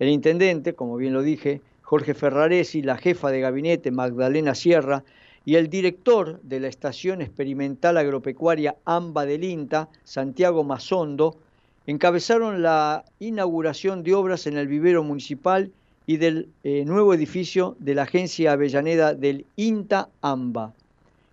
[0.00, 5.04] El intendente, como bien lo dije, Jorge Ferraresi, la jefa de gabinete Magdalena Sierra
[5.44, 11.36] y el director de la Estación Experimental Agropecuaria AMBA del INTA, Santiago Mazondo,
[11.86, 15.70] encabezaron la inauguración de obras en el vivero municipal
[16.06, 20.72] y del eh, nuevo edificio de la Agencia Avellaneda del INTA AMBA.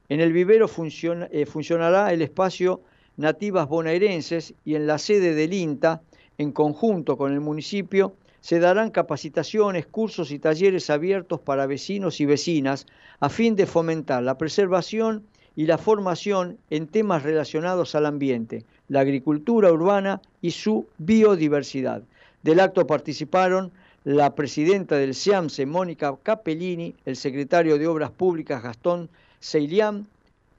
[0.09, 2.81] En el vivero eh, funcionará el espacio
[3.15, 6.01] Nativas Bonaerenses y en la sede del INTA,
[6.37, 12.25] en conjunto con el municipio, se darán capacitaciones, cursos y talleres abiertos para vecinos y
[12.25, 12.87] vecinas
[13.19, 15.23] a fin de fomentar la preservación
[15.55, 22.01] y la formación en temas relacionados al ambiente, la agricultura urbana y su biodiversidad.
[22.41, 23.71] Del acto participaron
[24.03, 30.07] la presidenta del SEAMSE, Mónica Capellini, el secretario de Obras Públicas, Gastón Seilián,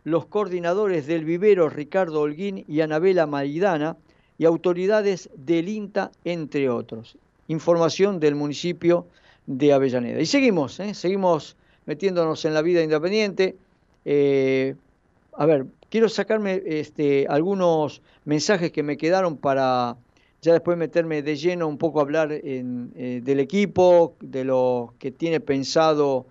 [0.04, 3.96] los coordinadores del vivero, Ricardo Holguín y Anabela Maidana,
[4.38, 7.16] y autoridades del INTA, entre otros
[7.48, 9.06] información del municipio
[9.46, 10.20] de Avellaneda.
[10.20, 10.94] Y seguimos, ¿eh?
[10.94, 13.56] seguimos metiéndonos en la vida independiente.
[14.04, 14.74] Eh,
[15.36, 19.96] a ver, quiero sacarme este, algunos mensajes que me quedaron para
[20.42, 25.12] ya después meterme de lleno un poco a hablar eh, del equipo, de lo que
[25.12, 26.26] tiene pensado,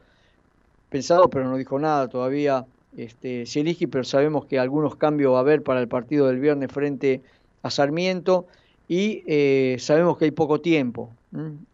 [0.90, 2.66] pensado pero no dijo nada todavía
[2.98, 6.70] este, elige, pero sabemos que algunos cambios va a haber para el partido del viernes
[6.72, 7.22] frente
[7.64, 8.48] a Sarmiento
[8.92, 11.16] y eh, sabemos que hay poco tiempo.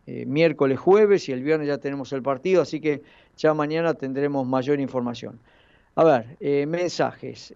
[0.06, 3.02] Eh, miércoles, jueves y el viernes ya tenemos el partido, así que
[3.36, 5.40] ya mañana tendremos mayor información.
[5.96, 7.56] A ver, eh, mensajes.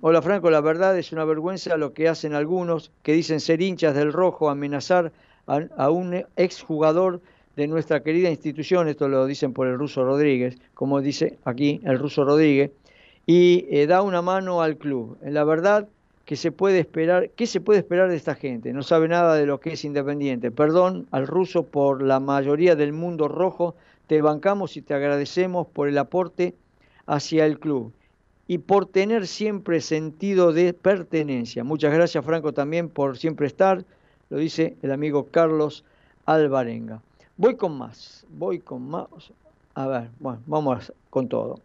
[0.00, 3.96] Hola Franco, la verdad es una vergüenza lo que hacen algunos que dicen ser hinchas
[3.96, 5.10] del rojo, amenazar
[5.48, 7.20] a, a un exjugador
[7.56, 11.98] de nuestra querida institución, esto lo dicen por el ruso Rodríguez, como dice aquí el
[11.98, 12.70] ruso Rodríguez,
[13.26, 15.18] y da una mano al club.
[15.20, 15.88] La verdad,
[16.24, 18.72] que se puede esperar, ¿qué se puede esperar de esta gente?
[18.72, 20.50] No sabe nada de lo que es independiente.
[20.50, 23.74] Perdón al ruso por la mayoría del mundo rojo,
[24.06, 26.54] te bancamos y te agradecemos por el aporte
[27.06, 27.92] hacia el club
[28.46, 31.64] y por tener siempre sentido de pertenencia.
[31.64, 33.84] Muchas gracias Franco también por siempre estar,
[34.30, 35.84] lo dice el amigo Carlos
[36.26, 37.02] Alvarenga.
[37.36, 39.08] Voy con más, voy con más.
[39.74, 41.60] A ver, bueno, vamos con todo.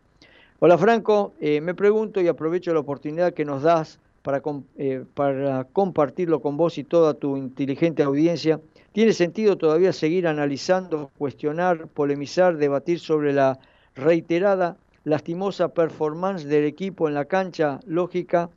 [0.59, 3.99] Hola Franco, eh, me pregunto y aprovecho la oportunidad que nos das
[4.29, 4.41] para,
[4.77, 8.59] eh, para compartirlo con vos y toda tu inteligente audiencia.
[8.91, 13.57] ¿Tiene sentido todavía seguir analizando, cuestionar, polemizar, debatir sobre la
[13.95, 18.49] reiterada lastimosa performance del equipo en la cancha, lógica,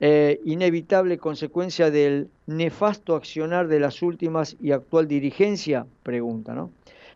[0.00, 5.86] eh, inevitable consecuencia del nefasto accionar de las últimas y actual dirigencia?
[6.02, 6.70] Pregunta, ¿no?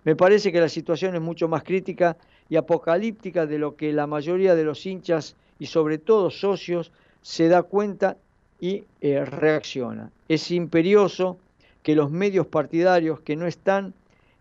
[0.05, 2.17] Me parece que la situación es mucho más crítica
[2.49, 6.91] y apocalíptica de lo que la mayoría de los hinchas y sobre todo socios
[7.23, 8.17] se da cuenta
[8.61, 10.11] y eh, reacciona.
[10.29, 11.39] Es imperioso
[11.83, 13.95] que los medios partidarios que no están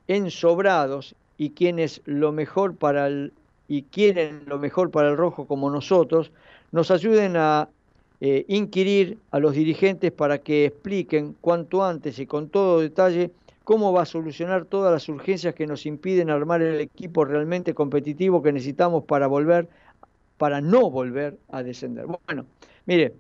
[0.08, 3.34] ensobrados y quienes lo mejor para el,
[3.68, 6.32] y quieren lo mejor para el rojo como nosotros,
[6.72, 7.70] nos ayuden a
[8.22, 13.32] eh, inquirir a los dirigentes para que expliquen cuanto antes y con todo detalle
[13.64, 18.42] cómo va a solucionar todas las urgencias que nos impiden armar el equipo realmente competitivo
[18.42, 19.70] que necesitamos para volver,
[20.38, 22.08] para no volver a descender.
[22.08, 22.46] Bueno,
[22.86, 23.14] mire,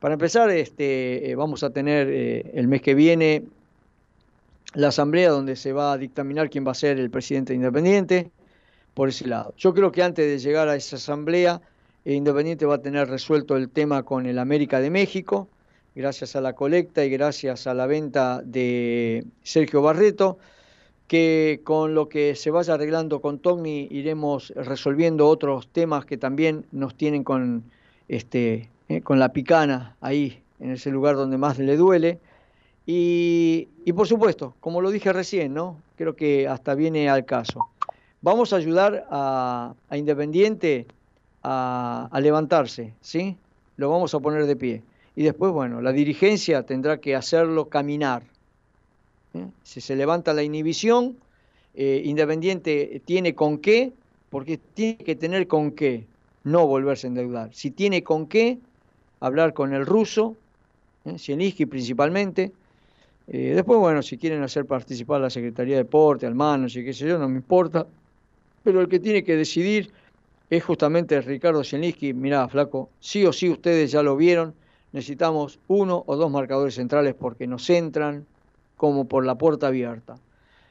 [0.00, 3.44] para empezar, este, eh, vamos a tener eh, el mes que viene
[4.74, 8.30] la asamblea donde se va a dictaminar quién va a ser el presidente independiente
[8.94, 9.54] por ese lado.
[9.56, 11.60] Yo creo que antes de llegar a esa asamblea,
[12.14, 15.48] Independiente va a tener resuelto el tema con el América de México,
[15.96, 20.38] gracias a la colecta y gracias a la venta de Sergio Barreto,
[21.08, 26.64] que con lo que se vaya arreglando con Togni iremos resolviendo otros temas que también
[26.70, 27.64] nos tienen con,
[28.06, 32.20] este, eh, con la picana ahí, en ese lugar donde más le duele.
[32.86, 35.76] Y, por supuesto, como lo dije recién, ¿no?
[35.96, 37.68] creo que hasta viene al caso.
[38.20, 40.86] Vamos a ayudar a, Independiente
[41.42, 43.36] a, levantarse, ¿sí?
[43.76, 44.82] Lo vamos a poner de pie
[45.16, 48.22] y después, bueno, la dirigencia tendrá que hacerlo caminar.
[49.32, 49.46] ¿eh?
[49.62, 51.16] Si se levanta la inhibición,
[51.74, 53.94] eh, Independiente tiene con qué,
[54.28, 56.06] porque tiene que tener con qué,
[56.44, 57.54] no volverse a endeudar.
[57.54, 58.58] Si tiene con qué,
[59.20, 60.36] hablar con el ruso,
[61.04, 61.66] ¿eh?
[61.66, 62.52] principalmente.
[63.28, 66.92] Eh, después, bueno, si quieren hacer participar la Secretaría de Deporte, al Manos y qué
[66.92, 67.86] sé yo, no me importa.
[68.62, 69.90] Pero el que tiene que decidir
[70.48, 72.12] es justamente Ricardo Zielinski.
[72.14, 74.54] Mirá, flaco, sí o sí ustedes ya lo vieron
[74.96, 78.24] necesitamos uno o dos marcadores centrales porque nos entran
[78.78, 80.16] como por la puerta abierta.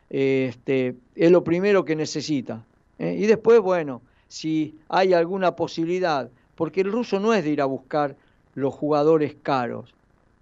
[0.10, 2.66] Este, es lo primero que necesita.
[2.98, 3.16] ¿eh?
[3.20, 7.66] Y después, bueno, si hay alguna posibilidad, porque el ruso no es de ir a
[7.66, 8.16] buscar
[8.56, 9.94] los jugadores caros.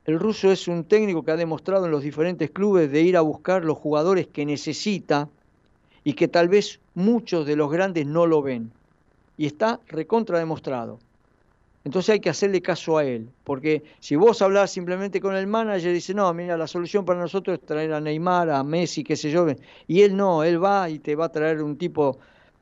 [0.05, 3.21] El ruso es un técnico que ha demostrado en los diferentes clubes de ir a
[3.21, 5.29] buscar los jugadores que necesita
[6.03, 8.71] y que tal vez muchos de los grandes no lo ven.
[9.37, 10.99] Y está recontra demostrado.
[11.85, 15.91] Entonces hay que hacerle caso a él, porque si vos hablás simplemente con el manager
[15.91, 19.17] y dice, no, mira, la solución para nosotros es traer a Neymar, a Messi, qué
[19.17, 19.45] sé yo,
[19.87, 22.19] y él no, él va y te va a traer un tipo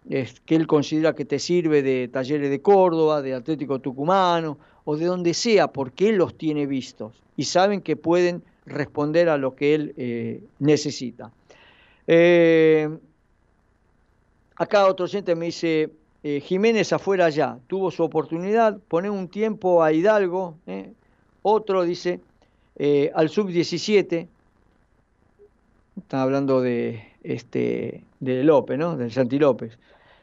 [0.09, 5.05] que él considera que te sirve de Talleres de Córdoba, de Atlético Tucumano, o de
[5.05, 9.75] donde sea, porque él los tiene vistos y saben que pueden responder a lo que
[9.75, 11.31] él eh, necesita.
[12.07, 12.89] Eh,
[14.55, 15.91] acá otro oyente me dice,
[16.23, 20.55] eh, Jiménez afuera ya, tuvo su oportunidad, pone un tiempo a Hidalgo,
[21.41, 22.19] otro dice
[23.13, 24.27] al sub-17,
[25.97, 28.97] están hablando de, este, de López, ¿no?
[28.97, 29.77] del Santi López.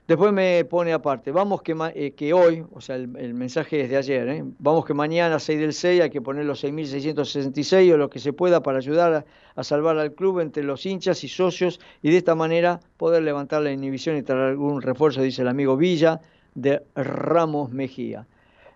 [0.09, 3.99] Después me pone aparte, vamos que, eh, que hoy, o sea, el, mensaje es de
[3.99, 4.43] ayer, ¿eh?
[4.59, 8.33] vamos que mañana 6 del 6 hay que poner los 6.666 o lo que se
[8.33, 12.35] pueda para ayudar a, salvar al club entre los hinchas y socios y de esta
[12.35, 16.23] manera poder levantar la inhibición y traer algún refuerzo, dice el amigo Villa
[16.55, 18.27] de Ramos Mejía.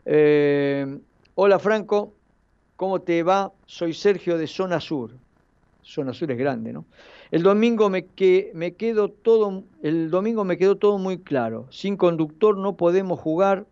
[0.05, 0.99] Eh,
[1.37, 2.13] hola Franco,
[2.77, 3.51] ¿cómo te va?
[3.65, 5.13] Soy Sergio de Zona Sur.
[5.83, 6.85] Zona Sur es grande, ¿no?
[7.33, 8.03] El domingo me,
[9.23, 11.67] todo, el domingo me quedó todo muy claro.
[11.71, 13.65] Sin conductor no podemos jugar.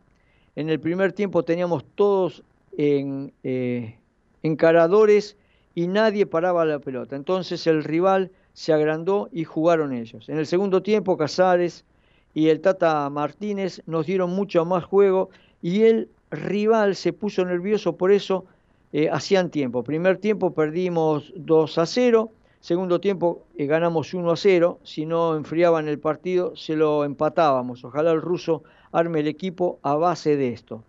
[0.57, 2.43] En el primer tiempo teníamos todos
[2.79, 3.99] en, eh,
[4.43, 5.37] encaradores
[5.75, 7.17] y nadie paraba la pelota.
[7.17, 10.31] Entonces el rival se agrandó y jugaron ellos.
[10.31, 11.85] En el segundo tiempo Casares
[12.33, 15.29] y el Tata Martínez nos dieron mucho más juego
[15.61, 18.47] y el rival se puso nervioso, por eso
[18.95, 19.83] eh, hacían tiempo.
[19.83, 22.31] Primer tiempo perdimos 2 a 0
[22.61, 24.81] Segundo tiempo eh, ganamos 1 a 0.
[24.85, 27.85] Si no enfriaban el partido, se lo empatábamos.
[27.85, 30.85] Ojalá el ruso arme el equipo a base de esto.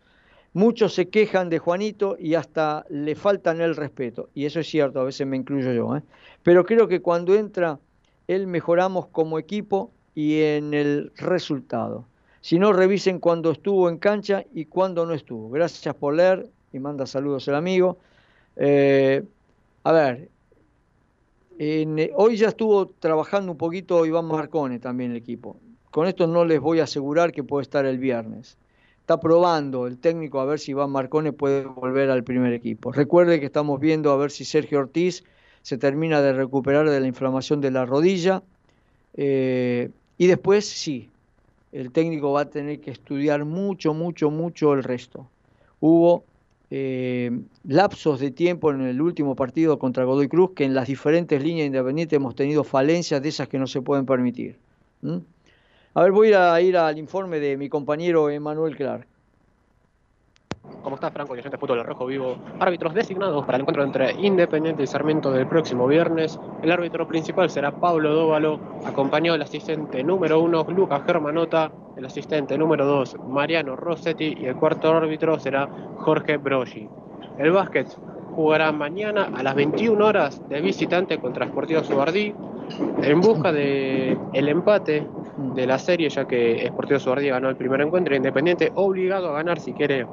[0.53, 4.29] Muchos se quejan de Juanito y hasta le faltan el respeto.
[4.33, 5.95] Y eso es cierto, a veces me incluyo yo.
[5.95, 6.03] ¿eh?
[6.43, 7.79] Pero creo que cuando entra
[8.27, 12.05] él mejoramos como equipo y en el resultado.
[12.41, 15.49] Si no, revisen cuando estuvo en cancha y cuando no estuvo.
[15.49, 17.97] Gracias por leer y manda saludos el amigo.
[18.57, 19.23] Eh,
[19.83, 20.29] a ver,
[22.15, 25.57] hoy ya estuvo trabajando un poquito Iván Marcone también el equipo.
[25.91, 28.57] Con esto no les voy a asegurar que puede estar el viernes.
[29.01, 32.91] Está probando el técnico a ver si Iván Marcone puede volver al primer equipo.
[32.91, 35.23] Recuerde que estamos viendo a ver si Sergio Ortiz
[35.61, 38.41] se termina de recuperar de la inflamación de la rodilla.
[39.15, 41.09] Eh, y después sí,
[41.71, 45.27] el técnico va a tener que estudiar mucho, mucho, mucho el resto.
[45.79, 46.23] Hubo
[46.73, 47.29] eh,
[47.65, 51.67] lapsos de tiempo en el último partido contra Godoy Cruz que en las diferentes líneas
[51.67, 54.57] independientes hemos tenido falencias de esas que no se pueden permitir.
[55.93, 59.05] A ver, voy a ir al informe de mi compañero Emanuel Clark.
[60.83, 62.37] ¿Cómo está Franco, de Fútbol Rojo Vivo?
[62.59, 66.39] Árbitros designados para el encuentro entre Independiente y Sarmiento del próximo viernes.
[66.63, 72.57] El árbitro principal será Pablo Dóvalo, acompañado del asistente número uno, Lucas Germanota, el asistente
[72.57, 76.89] número dos, Mariano Rossetti, y el cuarto árbitro será Jorge Broggi.
[77.37, 77.87] El básquet
[78.35, 82.33] jugará mañana a las 21 horas de visitante contra Sportivo Subardí
[83.03, 85.07] en busca del el empate
[85.55, 89.59] de la serie, ya que Sportivo Subardí ganó el primer encuentro, Independiente obligado a ganar
[89.59, 90.05] si quiere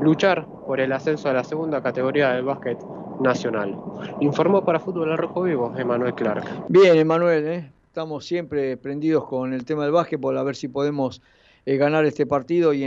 [0.00, 2.78] luchar por el ascenso a la segunda categoría del básquet
[3.20, 3.76] nacional.
[4.20, 6.44] Informó para Fútbol Rojo Vivo Emanuel Clark.
[6.68, 7.72] Bien, Emanuel, ¿eh?
[7.86, 11.22] estamos siempre prendidos con el tema del básquetbol, a ver si podemos
[11.66, 12.84] eh, ganar este partido y,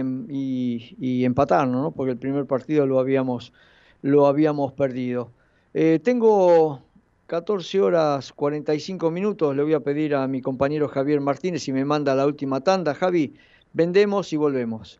[0.99, 1.91] y, empatarnos, ¿no?
[1.91, 3.53] porque el primer partido lo habíamos,
[4.01, 5.31] lo habíamos perdido.
[5.73, 6.81] Eh, tengo
[7.27, 11.85] 14 horas 45 minutos, le voy a pedir a mi compañero Javier Martínez si me
[11.85, 12.93] manda la última tanda.
[12.93, 13.33] Javi,
[13.73, 14.99] vendemos y volvemos.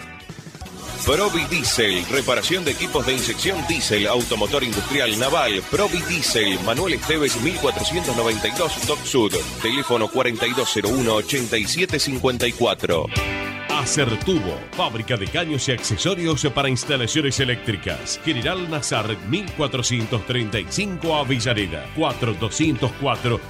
[1.05, 7.35] Provi Diesel, reparación de equipos de inyección diésel, automotor industrial naval, Provi Diesel, Manuel Esteves
[7.41, 13.07] 1492 Doc Sud, teléfono 4201-8754.
[13.69, 18.21] Acertubo, fábrica de caños y accesorios para instalaciones eléctricas.
[18.23, 23.41] General Nazar 1435 Avellaneda, 4204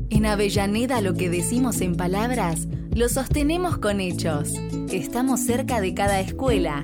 [0.10, 4.50] En Avellaneda lo que decimos en palabras, lo sostenemos con hechos.
[4.92, 6.84] Estamos cerca de cada escuela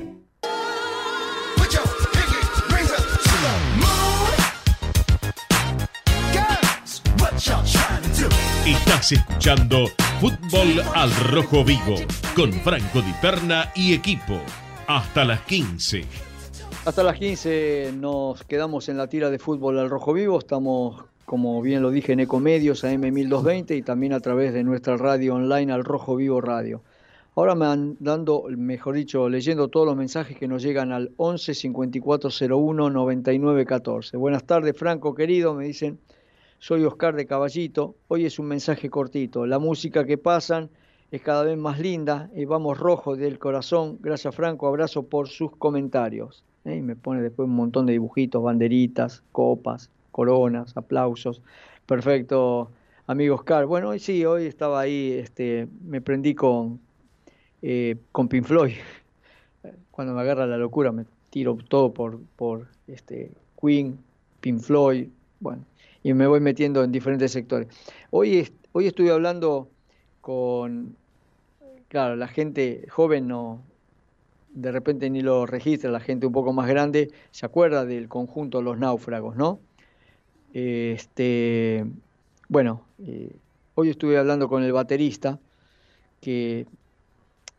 [8.71, 9.87] Estás escuchando
[10.21, 11.95] Fútbol al Rojo Vivo
[12.37, 14.39] con Franco Di Perna y equipo.
[14.87, 16.05] Hasta las 15.
[16.85, 20.39] Hasta las 15 nos quedamos en la tira de Fútbol al Rojo Vivo.
[20.39, 25.35] Estamos, como bien lo dije, en Ecomedios AM1220 y también a través de nuestra radio
[25.35, 26.81] online al Rojo Vivo Radio.
[27.35, 31.55] Ahora me van dando, mejor dicho, leyendo todos los mensajes que nos llegan al 11
[31.55, 34.15] 5401 99 14.
[34.15, 35.99] Buenas tardes, Franco querido, me dicen,
[36.61, 37.95] soy Oscar de Caballito.
[38.07, 39.47] Hoy es un mensaje cortito.
[39.47, 40.69] La música que pasan
[41.09, 43.97] es cada vez más linda y vamos rojo del corazón.
[43.99, 44.67] Gracias, Franco.
[44.67, 46.43] Abrazo por sus comentarios.
[46.65, 46.75] ¿eh?
[46.75, 51.41] Y me pone después un montón de dibujitos, banderitas, copas, coronas, aplausos.
[51.87, 52.69] Perfecto,
[53.07, 53.65] amigo Oscar.
[53.65, 56.79] Bueno, hoy sí, hoy estaba ahí, este, me prendí con,
[57.63, 58.75] eh, con Pink Floyd.
[59.89, 63.97] Cuando me agarra la locura me tiro todo por, por este, Queen,
[64.41, 65.07] Pink Floyd,
[65.39, 65.63] bueno,
[66.03, 67.67] y me voy metiendo en diferentes sectores.
[68.09, 69.69] Hoy, hoy estuve hablando
[70.21, 70.95] con,
[71.87, 73.61] claro, la gente joven no,
[74.53, 78.61] de repente ni lo registra, la gente un poco más grande se acuerda del conjunto
[78.61, 79.59] Los Náufragos, ¿no?
[80.53, 81.85] Este,
[82.49, 83.33] bueno, eh,
[83.75, 85.39] hoy estuve hablando con el baterista,
[86.19, 86.65] que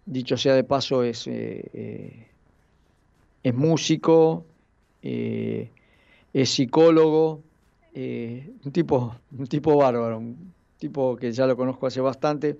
[0.04, 2.26] dicho sea de paso es, eh, eh,
[3.42, 4.44] es músico,
[5.02, 7.40] es psicólogo,
[7.94, 12.56] un, tipo, un tipo bárbaro, un tipo que ya lo conozco hace bastante,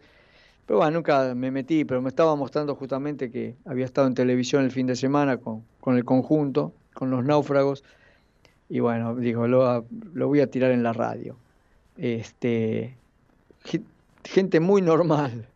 [0.67, 4.65] pero bueno, nunca me metí, pero me estaba mostrando justamente que había estado en televisión
[4.65, 7.83] el fin de semana con, con el conjunto, con los náufragos,
[8.69, 11.37] y bueno, digo, lo, lo voy a tirar en la radio.
[11.99, 12.97] Este,
[14.25, 15.47] gente muy normal,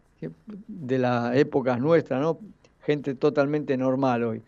[0.66, 2.38] de la época nuestra, ¿no?
[2.82, 4.42] Gente totalmente normal hoy.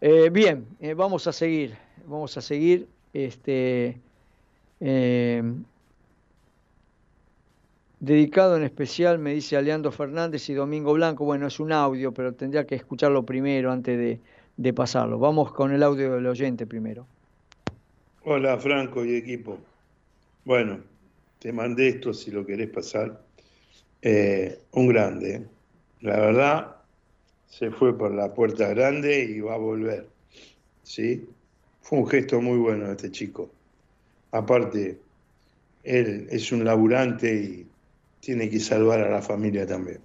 [0.00, 2.88] Eh, bien, eh, vamos a seguir, vamos a seguir.
[3.12, 4.00] Este,
[4.80, 5.42] eh,
[8.00, 11.24] dedicado en especial, me dice Aleando Fernández y Domingo Blanco.
[11.24, 14.20] Bueno, es un audio, pero tendría que escucharlo primero antes de,
[14.56, 15.18] de pasarlo.
[15.18, 17.06] Vamos con el audio del oyente primero.
[18.24, 19.58] Hola Franco y equipo.
[20.44, 20.80] Bueno,
[21.38, 23.20] te mandé esto si lo querés pasar.
[24.02, 25.46] Eh, un grande,
[26.00, 26.76] la verdad,
[27.48, 30.06] se fue por la puerta grande y va a volver.
[30.82, 31.26] ¿sí?
[31.82, 33.50] Fue un gesto muy bueno este chico.
[34.32, 35.00] Aparte,
[35.82, 37.66] él es un laburante y
[38.20, 40.00] tiene que salvar a la familia también.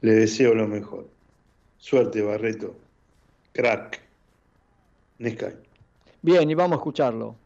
[0.00, 1.08] Le deseo lo mejor.
[1.78, 2.76] Suerte, Barreto.
[3.52, 4.00] Crack.
[5.18, 5.54] Nescay.
[6.22, 7.36] Bien, y vamos a escucharlo.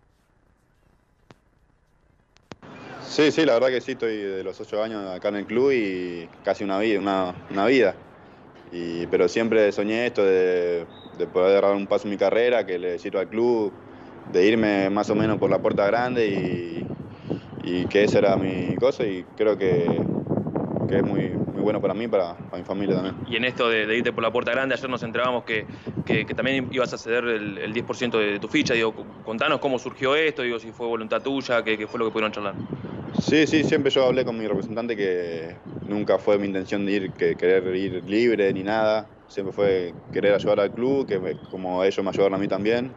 [3.09, 5.73] Sí, sí, la verdad que sí, estoy de los ocho años acá en el club
[5.73, 7.95] y casi una vida, una, una vida.
[8.73, 10.85] Y, pero siempre soñé esto de,
[11.17, 13.73] de, poder dar un paso en mi carrera, que le sirva al club,
[14.33, 16.87] de irme más o menos por la puerta grande y,
[17.63, 19.87] y que esa era mi cosa y creo que,
[20.89, 23.17] que es muy, muy bueno para mí, para, para, mi familia también.
[23.29, 25.67] Y en esto de, de irte por la puerta grande, ayer nos enterábamos que,
[26.05, 28.75] que, que también ibas a ceder el, el 10% de tu ficha.
[28.75, 32.13] Digo, contanos cómo surgió esto, digo, si fue voluntad tuya, qué, qué fue lo que
[32.13, 32.55] pudieron charlar.
[33.21, 35.57] Sí, sí, siempre yo hablé con mi representante que
[35.89, 39.09] nunca fue mi intención de ir, que querer ir libre ni nada.
[39.29, 42.93] Siempre fue querer ayudar al club, que me, como ellos me ayudaron a mí también.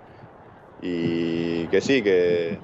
[0.82, 2.60] Y que sí, que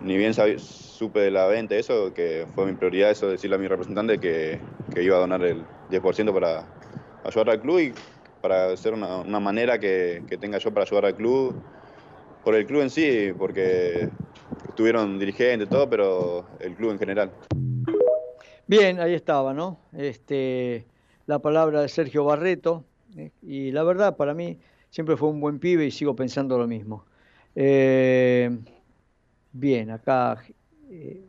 [0.00, 3.68] ni bien supe de la venta eso, que fue mi prioridad eso, decirle a mi
[3.68, 4.58] representante que,
[4.92, 6.64] que iba a donar el 10% para
[7.24, 7.94] ayudar al club y
[8.40, 11.54] para hacer una, una manera que, que, tenga yo para ayudar al club,
[12.42, 14.08] por el club en sí, porque
[14.74, 17.30] tuvieron dirigentes, todo, pero el club en general.
[18.66, 19.78] Bien, ahí estaba, ¿no?
[19.96, 20.84] Este,
[21.26, 22.84] la palabra de Sergio Barreto,
[23.16, 24.58] eh, y la verdad para mí
[24.90, 27.04] siempre fue un buen pibe y sigo pensando lo mismo.
[27.56, 28.50] Eh,
[29.52, 30.42] bien, acá
[30.90, 31.20] eh,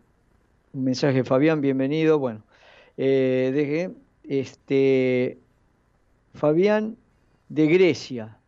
[0.73, 2.19] un mensaje Fabián, bienvenido.
[2.19, 2.43] Bueno,
[2.97, 3.91] eh, deje,
[4.23, 5.39] este,
[6.33, 6.97] Fabián
[7.49, 8.39] de Grecia,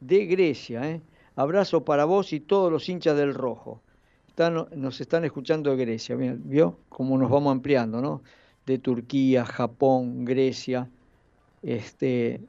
[0.00, 1.02] de Grecia, ¿eh?
[1.36, 3.82] abrazo para vos y todos los hinchas del rojo.
[4.74, 6.78] Nos están escuchando de Grecia, ¿vio?
[6.88, 8.22] Cómo nos vamos ampliando, ¿no?
[8.66, 10.90] De Turquía, Japón, Grecia.
[11.62, 12.40] Este,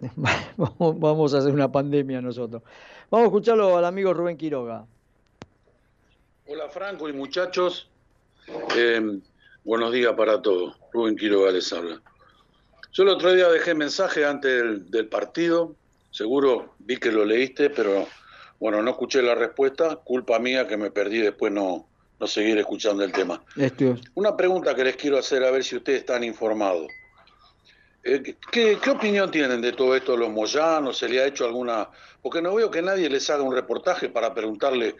[0.56, 2.62] vamos a hacer una pandemia nosotros.
[3.10, 4.86] Vamos a escucharlo al amigo Rubén Quiroga.
[6.46, 7.88] Hola Franco y muchachos,
[8.76, 9.20] eh,
[9.64, 10.76] buenos días para todos.
[10.92, 12.00] Rubén Quiroga les habla.
[12.92, 15.76] Yo el otro día dejé mensaje antes del, del, partido,
[16.10, 18.06] seguro vi que lo leíste, pero
[18.58, 21.86] bueno, no escuché la respuesta, culpa mía que me perdí después no,
[22.18, 23.42] no seguir escuchando el tema.
[23.56, 23.94] Este...
[24.14, 26.88] Una pregunta que les quiero hacer a ver si ustedes están informados.
[28.02, 30.98] Eh, ¿qué, ¿Qué opinión tienen de todo esto los Moyanos?
[30.98, 31.88] ¿Se le ha hecho alguna...?
[32.22, 34.96] Porque no veo que nadie les haga un reportaje para preguntarle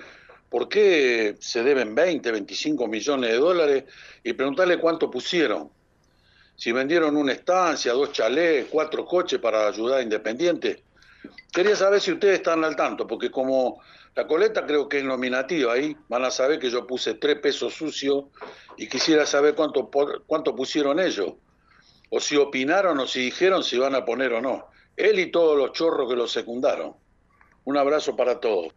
[0.50, 3.84] ¿Por qué se deben 20, 25 millones de dólares?
[4.24, 5.70] Y preguntarle cuánto pusieron.
[6.56, 10.82] Si vendieron una estancia, dos chalés, cuatro coches para ayudar a Independiente.
[11.52, 13.80] Quería saber si ustedes están al tanto, porque como
[14.16, 17.72] la coleta creo que es nominativa ahí, van a saber que yo puse tres pesos
[17.72, 18.24] sucios
[18.76, 19.88] y quisiera saber cuánto,
[20.26, 21.34] cuánto pusieron ellos.
[22.10, 24.66] O si opinaron o si dijeron si van a poner o no.
[24.96, 26.94] Él y todos los chorros que lo secundaron.
[27.64, 28.72] Un abrazo para todos.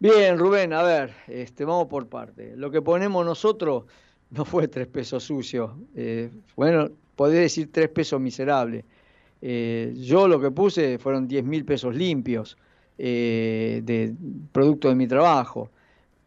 [0.00, 2.54] Bien, Rubén, a ver, este, vamos por parte.
[2.56, 3.84] Lo que ponemos nosotros
[4.30, 5.72] no fue tres pesos sucios.
[5.94, 8.84] Eh, bueno, podés decir tres pesos miserables.
[9.40, 12.56] Eh, yo lo que puse fueron 10 mil pesos limpios
[12.96, 14.14] eh, de
[14.52, 15.70] producto de mi trabajo.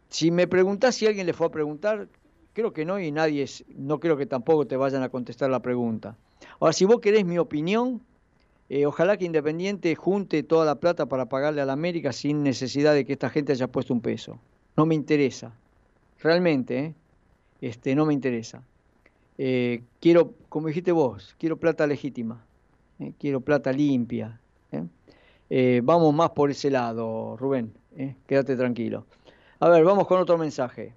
[0.09, 2.07] Si me preguntás si alguien le fue a preguntar,
[2.53, 5.61] creo que no y nadie, es, no creo que tampoco te vayan a contestar la
[5.61, 6.17] pregunta.
[6.59, 8.01] Ahora, si vos querés mi opinión,
[8.69, 12.93] eh, ojalá que Independiente junte toda la plata para pagarle a la América sin necesidad
[12.93, 14.39] de que esta gente haya puesto un peso.
[14.77, 15.53] No me interesa.
[16.19, 16.95] Realmente, ¿eh?
[17.61, 18.63] este, no me interesa.
[19.37, 22.45] Eh, quiero, como dijiste vos, quiero plata legítima.
[23.17, 24.39] Quiero plata limpia.
[25.81, 27.73] vamos más por ese lado, Rubén.
[28.27, 29.07] Quédate tranquilo.
[29.59, 30.93] A ver, vamos con otro mensaje.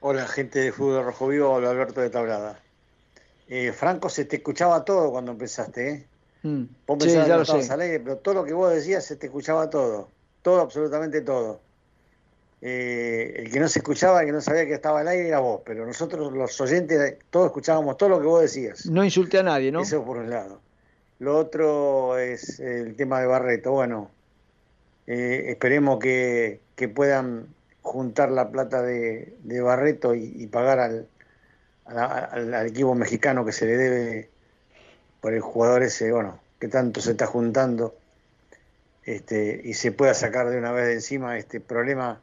[0.00, 2.60] Hola, gente de Fútbol Rojo Vivo, habla Alberto de Tablada.
[3.72, 6.06] Franco, se te escuchaba todo cuando empezaste, ¿eh?
[6.42, 6.64] Mm.
[6.86, 8.00] Vos sí, ya lo sé.
[8.04, 10.08] pero todo lo que vos decías se te escuchaba todo.
[10.42, 11.60] Todo, absolutamente todo.
[12.60, 15.38] Eh, el que no se escuchaba, el que no sabía que estaba al aire era
[15.38, 18.86] vos, pero nosotros los oyentes todos escuchábamos todo lo que vos decías.
[18.86, 19.82] No insulté a nadie, ¿no?
[19.82, 20.60] Eso por un lado.
[21.20, 23.72] Lo otro es el tema de Barreto.
[23.72, 24.10] Bueno,
[25.06, 26.60] eh, esperemos que,
[26.94, 27.46] puedan
[27.88, 31.08] juntar la plata de, Barreto y, pagar al,
[31.86, 34.30] al, equipo mexicano que se le debe
[35.20, 37.96] por el jugador ese, bueno, que tanto se está juntando
[39.04, 42.20] este, y se pueda sacar de una vez de encima este problema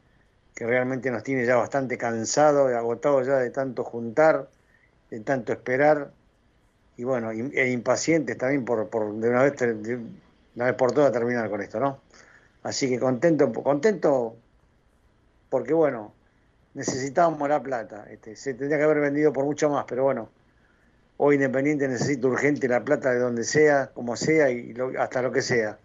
[0.54, 4.50] que realmente nos tiene ya bastante cansado y agotado ya de tanto juntar,
[5.10, 6.12] de tanto esperar
[6.98, 10.00] y bueno, e impacientes también por, por de, una vez, de
[10.56, 12.00] una vez por todas terminar con esto, ¿no?
[12.64, 14.38] Así que contento, contento
[15.50, 16.14] porque bueno,
[16.74, 20.30] necesitábamos la plata, este, se tendría que haber vendido por mucho más, pero bueno,
[21.18, 25.42] Hoy Independiente necesita urgente la plata de donde sea, como sea y hasta lo que
[25.42, 25.78] sea.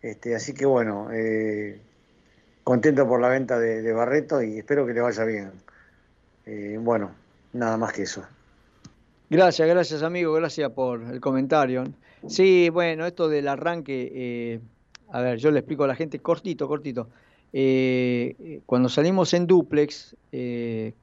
[0.00, 1.78] Este, así que bueno, eh,
[2.64, 5.52] contento por la venta de, Barreto y espero que le vaya bien.
[6.46, 7.10] Eh, bueno,
[7.52, 8.24] nada más que eso.
[9.28, 11.84] Gracias, gracias amigo, gracias por el comentario.
[12.26, 14.60] Sí, bueno, esto del arranque, eh,
[15.10, 17.08] a ver, yo le explico a la gente cortito, cortito.
[17.52, 20.16] Cuando salimos en duplex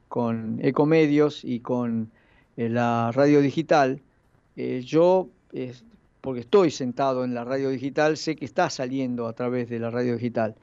[0.08, 2.10] con Ecomedios y con
[2.56, 4.02] la radio digital,
[4.58, 5.30] eh, yo,
[6.20, 9.91] porque estoy sentado en la radio digital, sé que está saliendo a través de la
[9.91, 10.56] radio digital,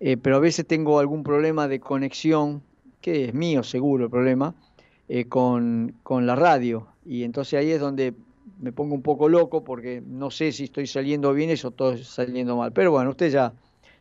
[0.00, 2.60] eh, pero a veces tengo algún problema de conexión,
[3.00, 4.54] que es mío seguro el problema,
[5.08, 6.88] eh, con, con la radio.
[7.06, 8.14] Y entonces ahí es donde
[8.60, 11.96] me pongo un poco loco porque no sé si estoy saliendo bien eso o todo
[11.98, 12.72] saliendo mal.
[12.72, 13.52] Pero bueno, usted ya,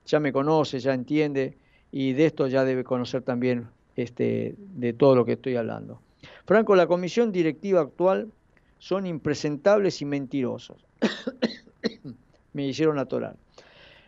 [0.09, 1.55] ya me conoce, ya entiende
[1.91, 6.01] y de esto ya debe conocer también este, de todo lo que estoy hablando.
[6.45, 8.31] Franco, la comisión directiva actual
[8.79, 10.83] son impresentables y mentirosos.
[12.53, 13.35] Me hicieron atorar.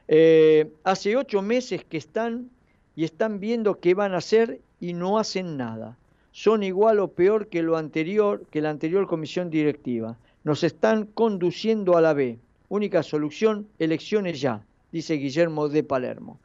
[0.08, 2.50] Eh, hace ocho meses que están
[2.96, 5.98] y están viendo qué van a hacer y no hacen nada.
[6.32, 10.18] Son igual o peor que lo anterior, que la anterior comisión directiva.
[10.44, 12.40] Nos están conduciendo a la B.
[12.70, 16.40] Única solución, elecciones ya, dice Guillermo de Palermo.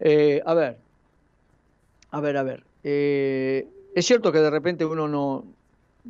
[0.00, 0.78] Eh, a ver,
[2.10, 2.64] a ver, a ver.
[2.84, 5.44] Eh, es cierto que de repente uno no,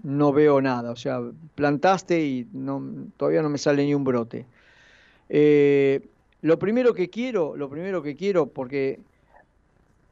[0.03, 1.21] no veo nada, o sea,
[1.55, 2.83] plantaste y no,
[3.17, 4.47] todavía no me sale ni un brote.
[5.29, 6.07] Eh,
[6.43, 9.01] lo primero que quiero, lo primero que quiero, porque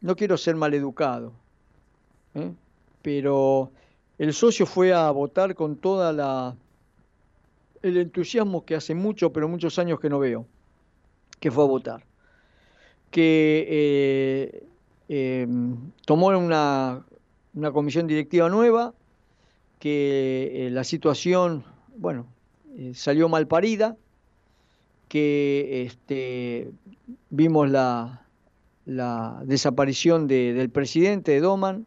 [0.00, 1.32] no quiero ser maleducado,
[2.34, 2.50] ¿eh?
[3.02, 3.70] pero
[4.18, 6.56] el socio fue a votar con toda la
[7.82, 10.46] el entusiasmo que hace mucho, pero muchos años que no veo,
[11.44, 12.06] que fue a votar,
[13.10, 14.64] que
[15.08, 15.46] eh,
[16.06, 17.04] tomó una
[17.54, 18.94] una comisión directiva nueva,
[19.78, 21.64] que eh, la situación,
[21.96, 22.26] bueno,
[22.76, 23.96] eh, salió mal parida,
[25.08, 26.70] que este,
[27.30, 28.20] vimos la,
[29.44, 31.86] desaparición del presidente de Doman.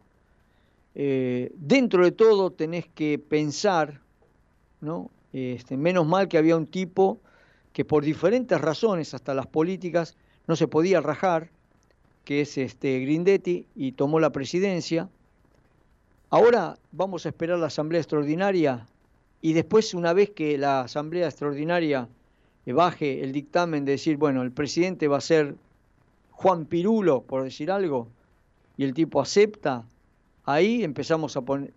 [0.94, 4.00] Eh, dentro de todo tenés que pensar,
[4.80, 5.10] ¿no?
[5.32, 7.20] Este, menos mal que había un tipo
[7.78, 10.16] que por diferentes razones, hasta las políticas,
[10.48, 11.48] no se podía rajar,
[12.24, 15.08] que es este Grindetti, y tomó la presidencia
[16.28, 18.84] Ahora vamos a esperar la asamblea extraordinaria
[19.40, 22.08] y después, una vez que la asamblea extraordinaria
[22.66, 25.54] baje el dictamen de decir, bueno, el presidente va a ser
[26.32, 28.08] Juan Pirulo, por decir algo,
[28.76, 29.84] y el tipo acepta,
[30.44, 31.72] ahí empezamos a poner,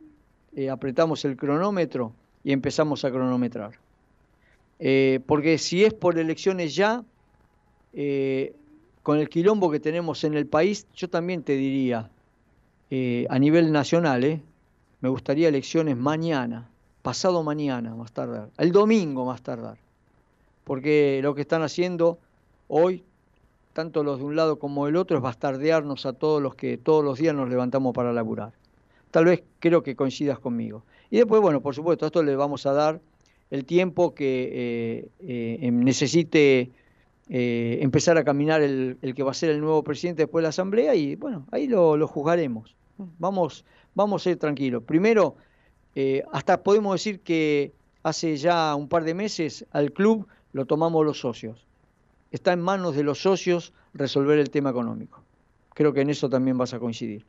[0.56, 2.12] eh, apretamos el cronómetro
[2.43, 3.91] y empezamos a cronometrar.
[4.84, 7.04] Eh, porque si es por elecciones ya,
[7.94, 8.56] eh,
[9.04, 12.10] con el quilombo que tenemos en el país, yo también te diría,
[12.90, 14.42] eh, a nivel nacional,
[15.02, 16.68] me gustaría elecciones mañana,
[17.04, 19.78] pasado mañana más tardar, el domingo más tardar,
[20.64, 22.18] porque lo que están haciendo
[22.68, 23.04] hoy,
[23.74, 27.06] tanto los de un lado como del otro, es bastardearnos a todos los que todos
[27.06, 28.54] los días nos levantamos para laburar.
[29.12, 30.84] Tal vez creo que coincidas conmigo.
[31.12, 33.00] Y después, bueno, por supuesto, a esto le vamos a dar
[33.52, 36.72] el tiempo que eh, eh, necesite
[37.30, 40.49] eh, empezar a caminar el, que va a ser el nuevo presidente después de la
[40.49, 42.76] Asamblea y bueno, ahí lo, juzgaremos.
[43.20, 44.84] Vamos, vamos a ir tranquilos.
[44.84, 45.36] Primero,
[46.32, 47.74] hasta podemos decir que
[48.04, 51.68] hace ya un par de meses al club lo tomamos los socios.
[52.32, 55.24] Está en manos de los socios resolver el tema económico.
[55.74, 57.26] Creo que en eso también vas a coincidir.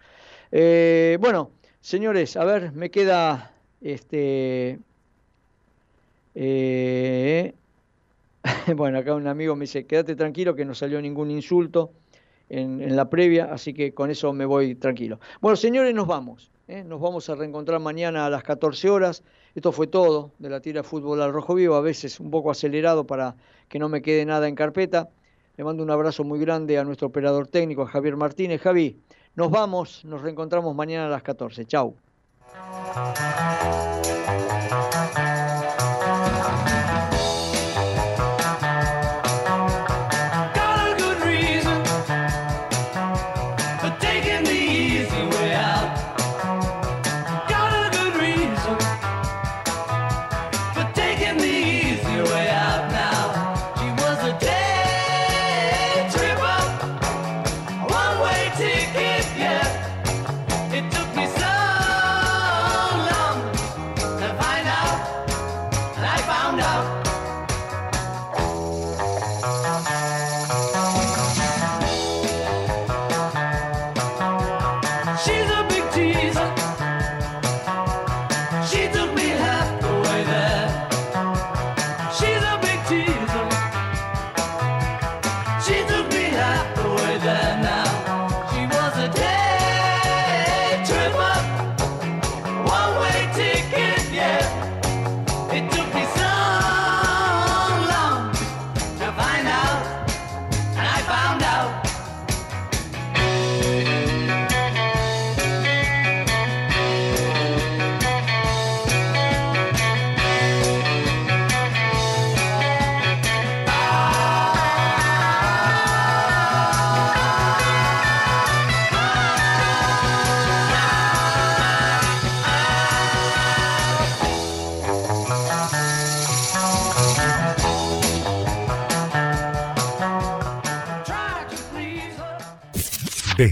[0.52, 1.50] bueno,
[1.80, 4.78] señores, a ver, me queda este
[6.34, 7.54] eh,
[8.76, 11.92] bueno, acá un amigo me dice, quédate tranquilo que no salió ningún insulto
[12.48, 15.18] en, la previa, así que con eso me voy tranquilo.
[15.40, 16.50] Bueno, señores, nos vamos.
[16.68, 16.84] ¿eh?
[16.84, 19.24] Nos vamos a reencontrar mañana a las 14 horas.
[19.54, 23.06] Esto fue todo de la tira fútbol al rojo vivo, a veces un poco acelerado
[23.06, 23.36] para
[23.68, 25.08] que no me quede nada en carpeta.
[25.56, 28.60] Le mando un abrazo muy grande a nuestro operador técnico, a Javier Martínez.
[28.60, 29.00] Javi,
[29.34, 31.66] nos vamos, nos reencontramos mañana a las 14.
[31.66, 31.96] Chau.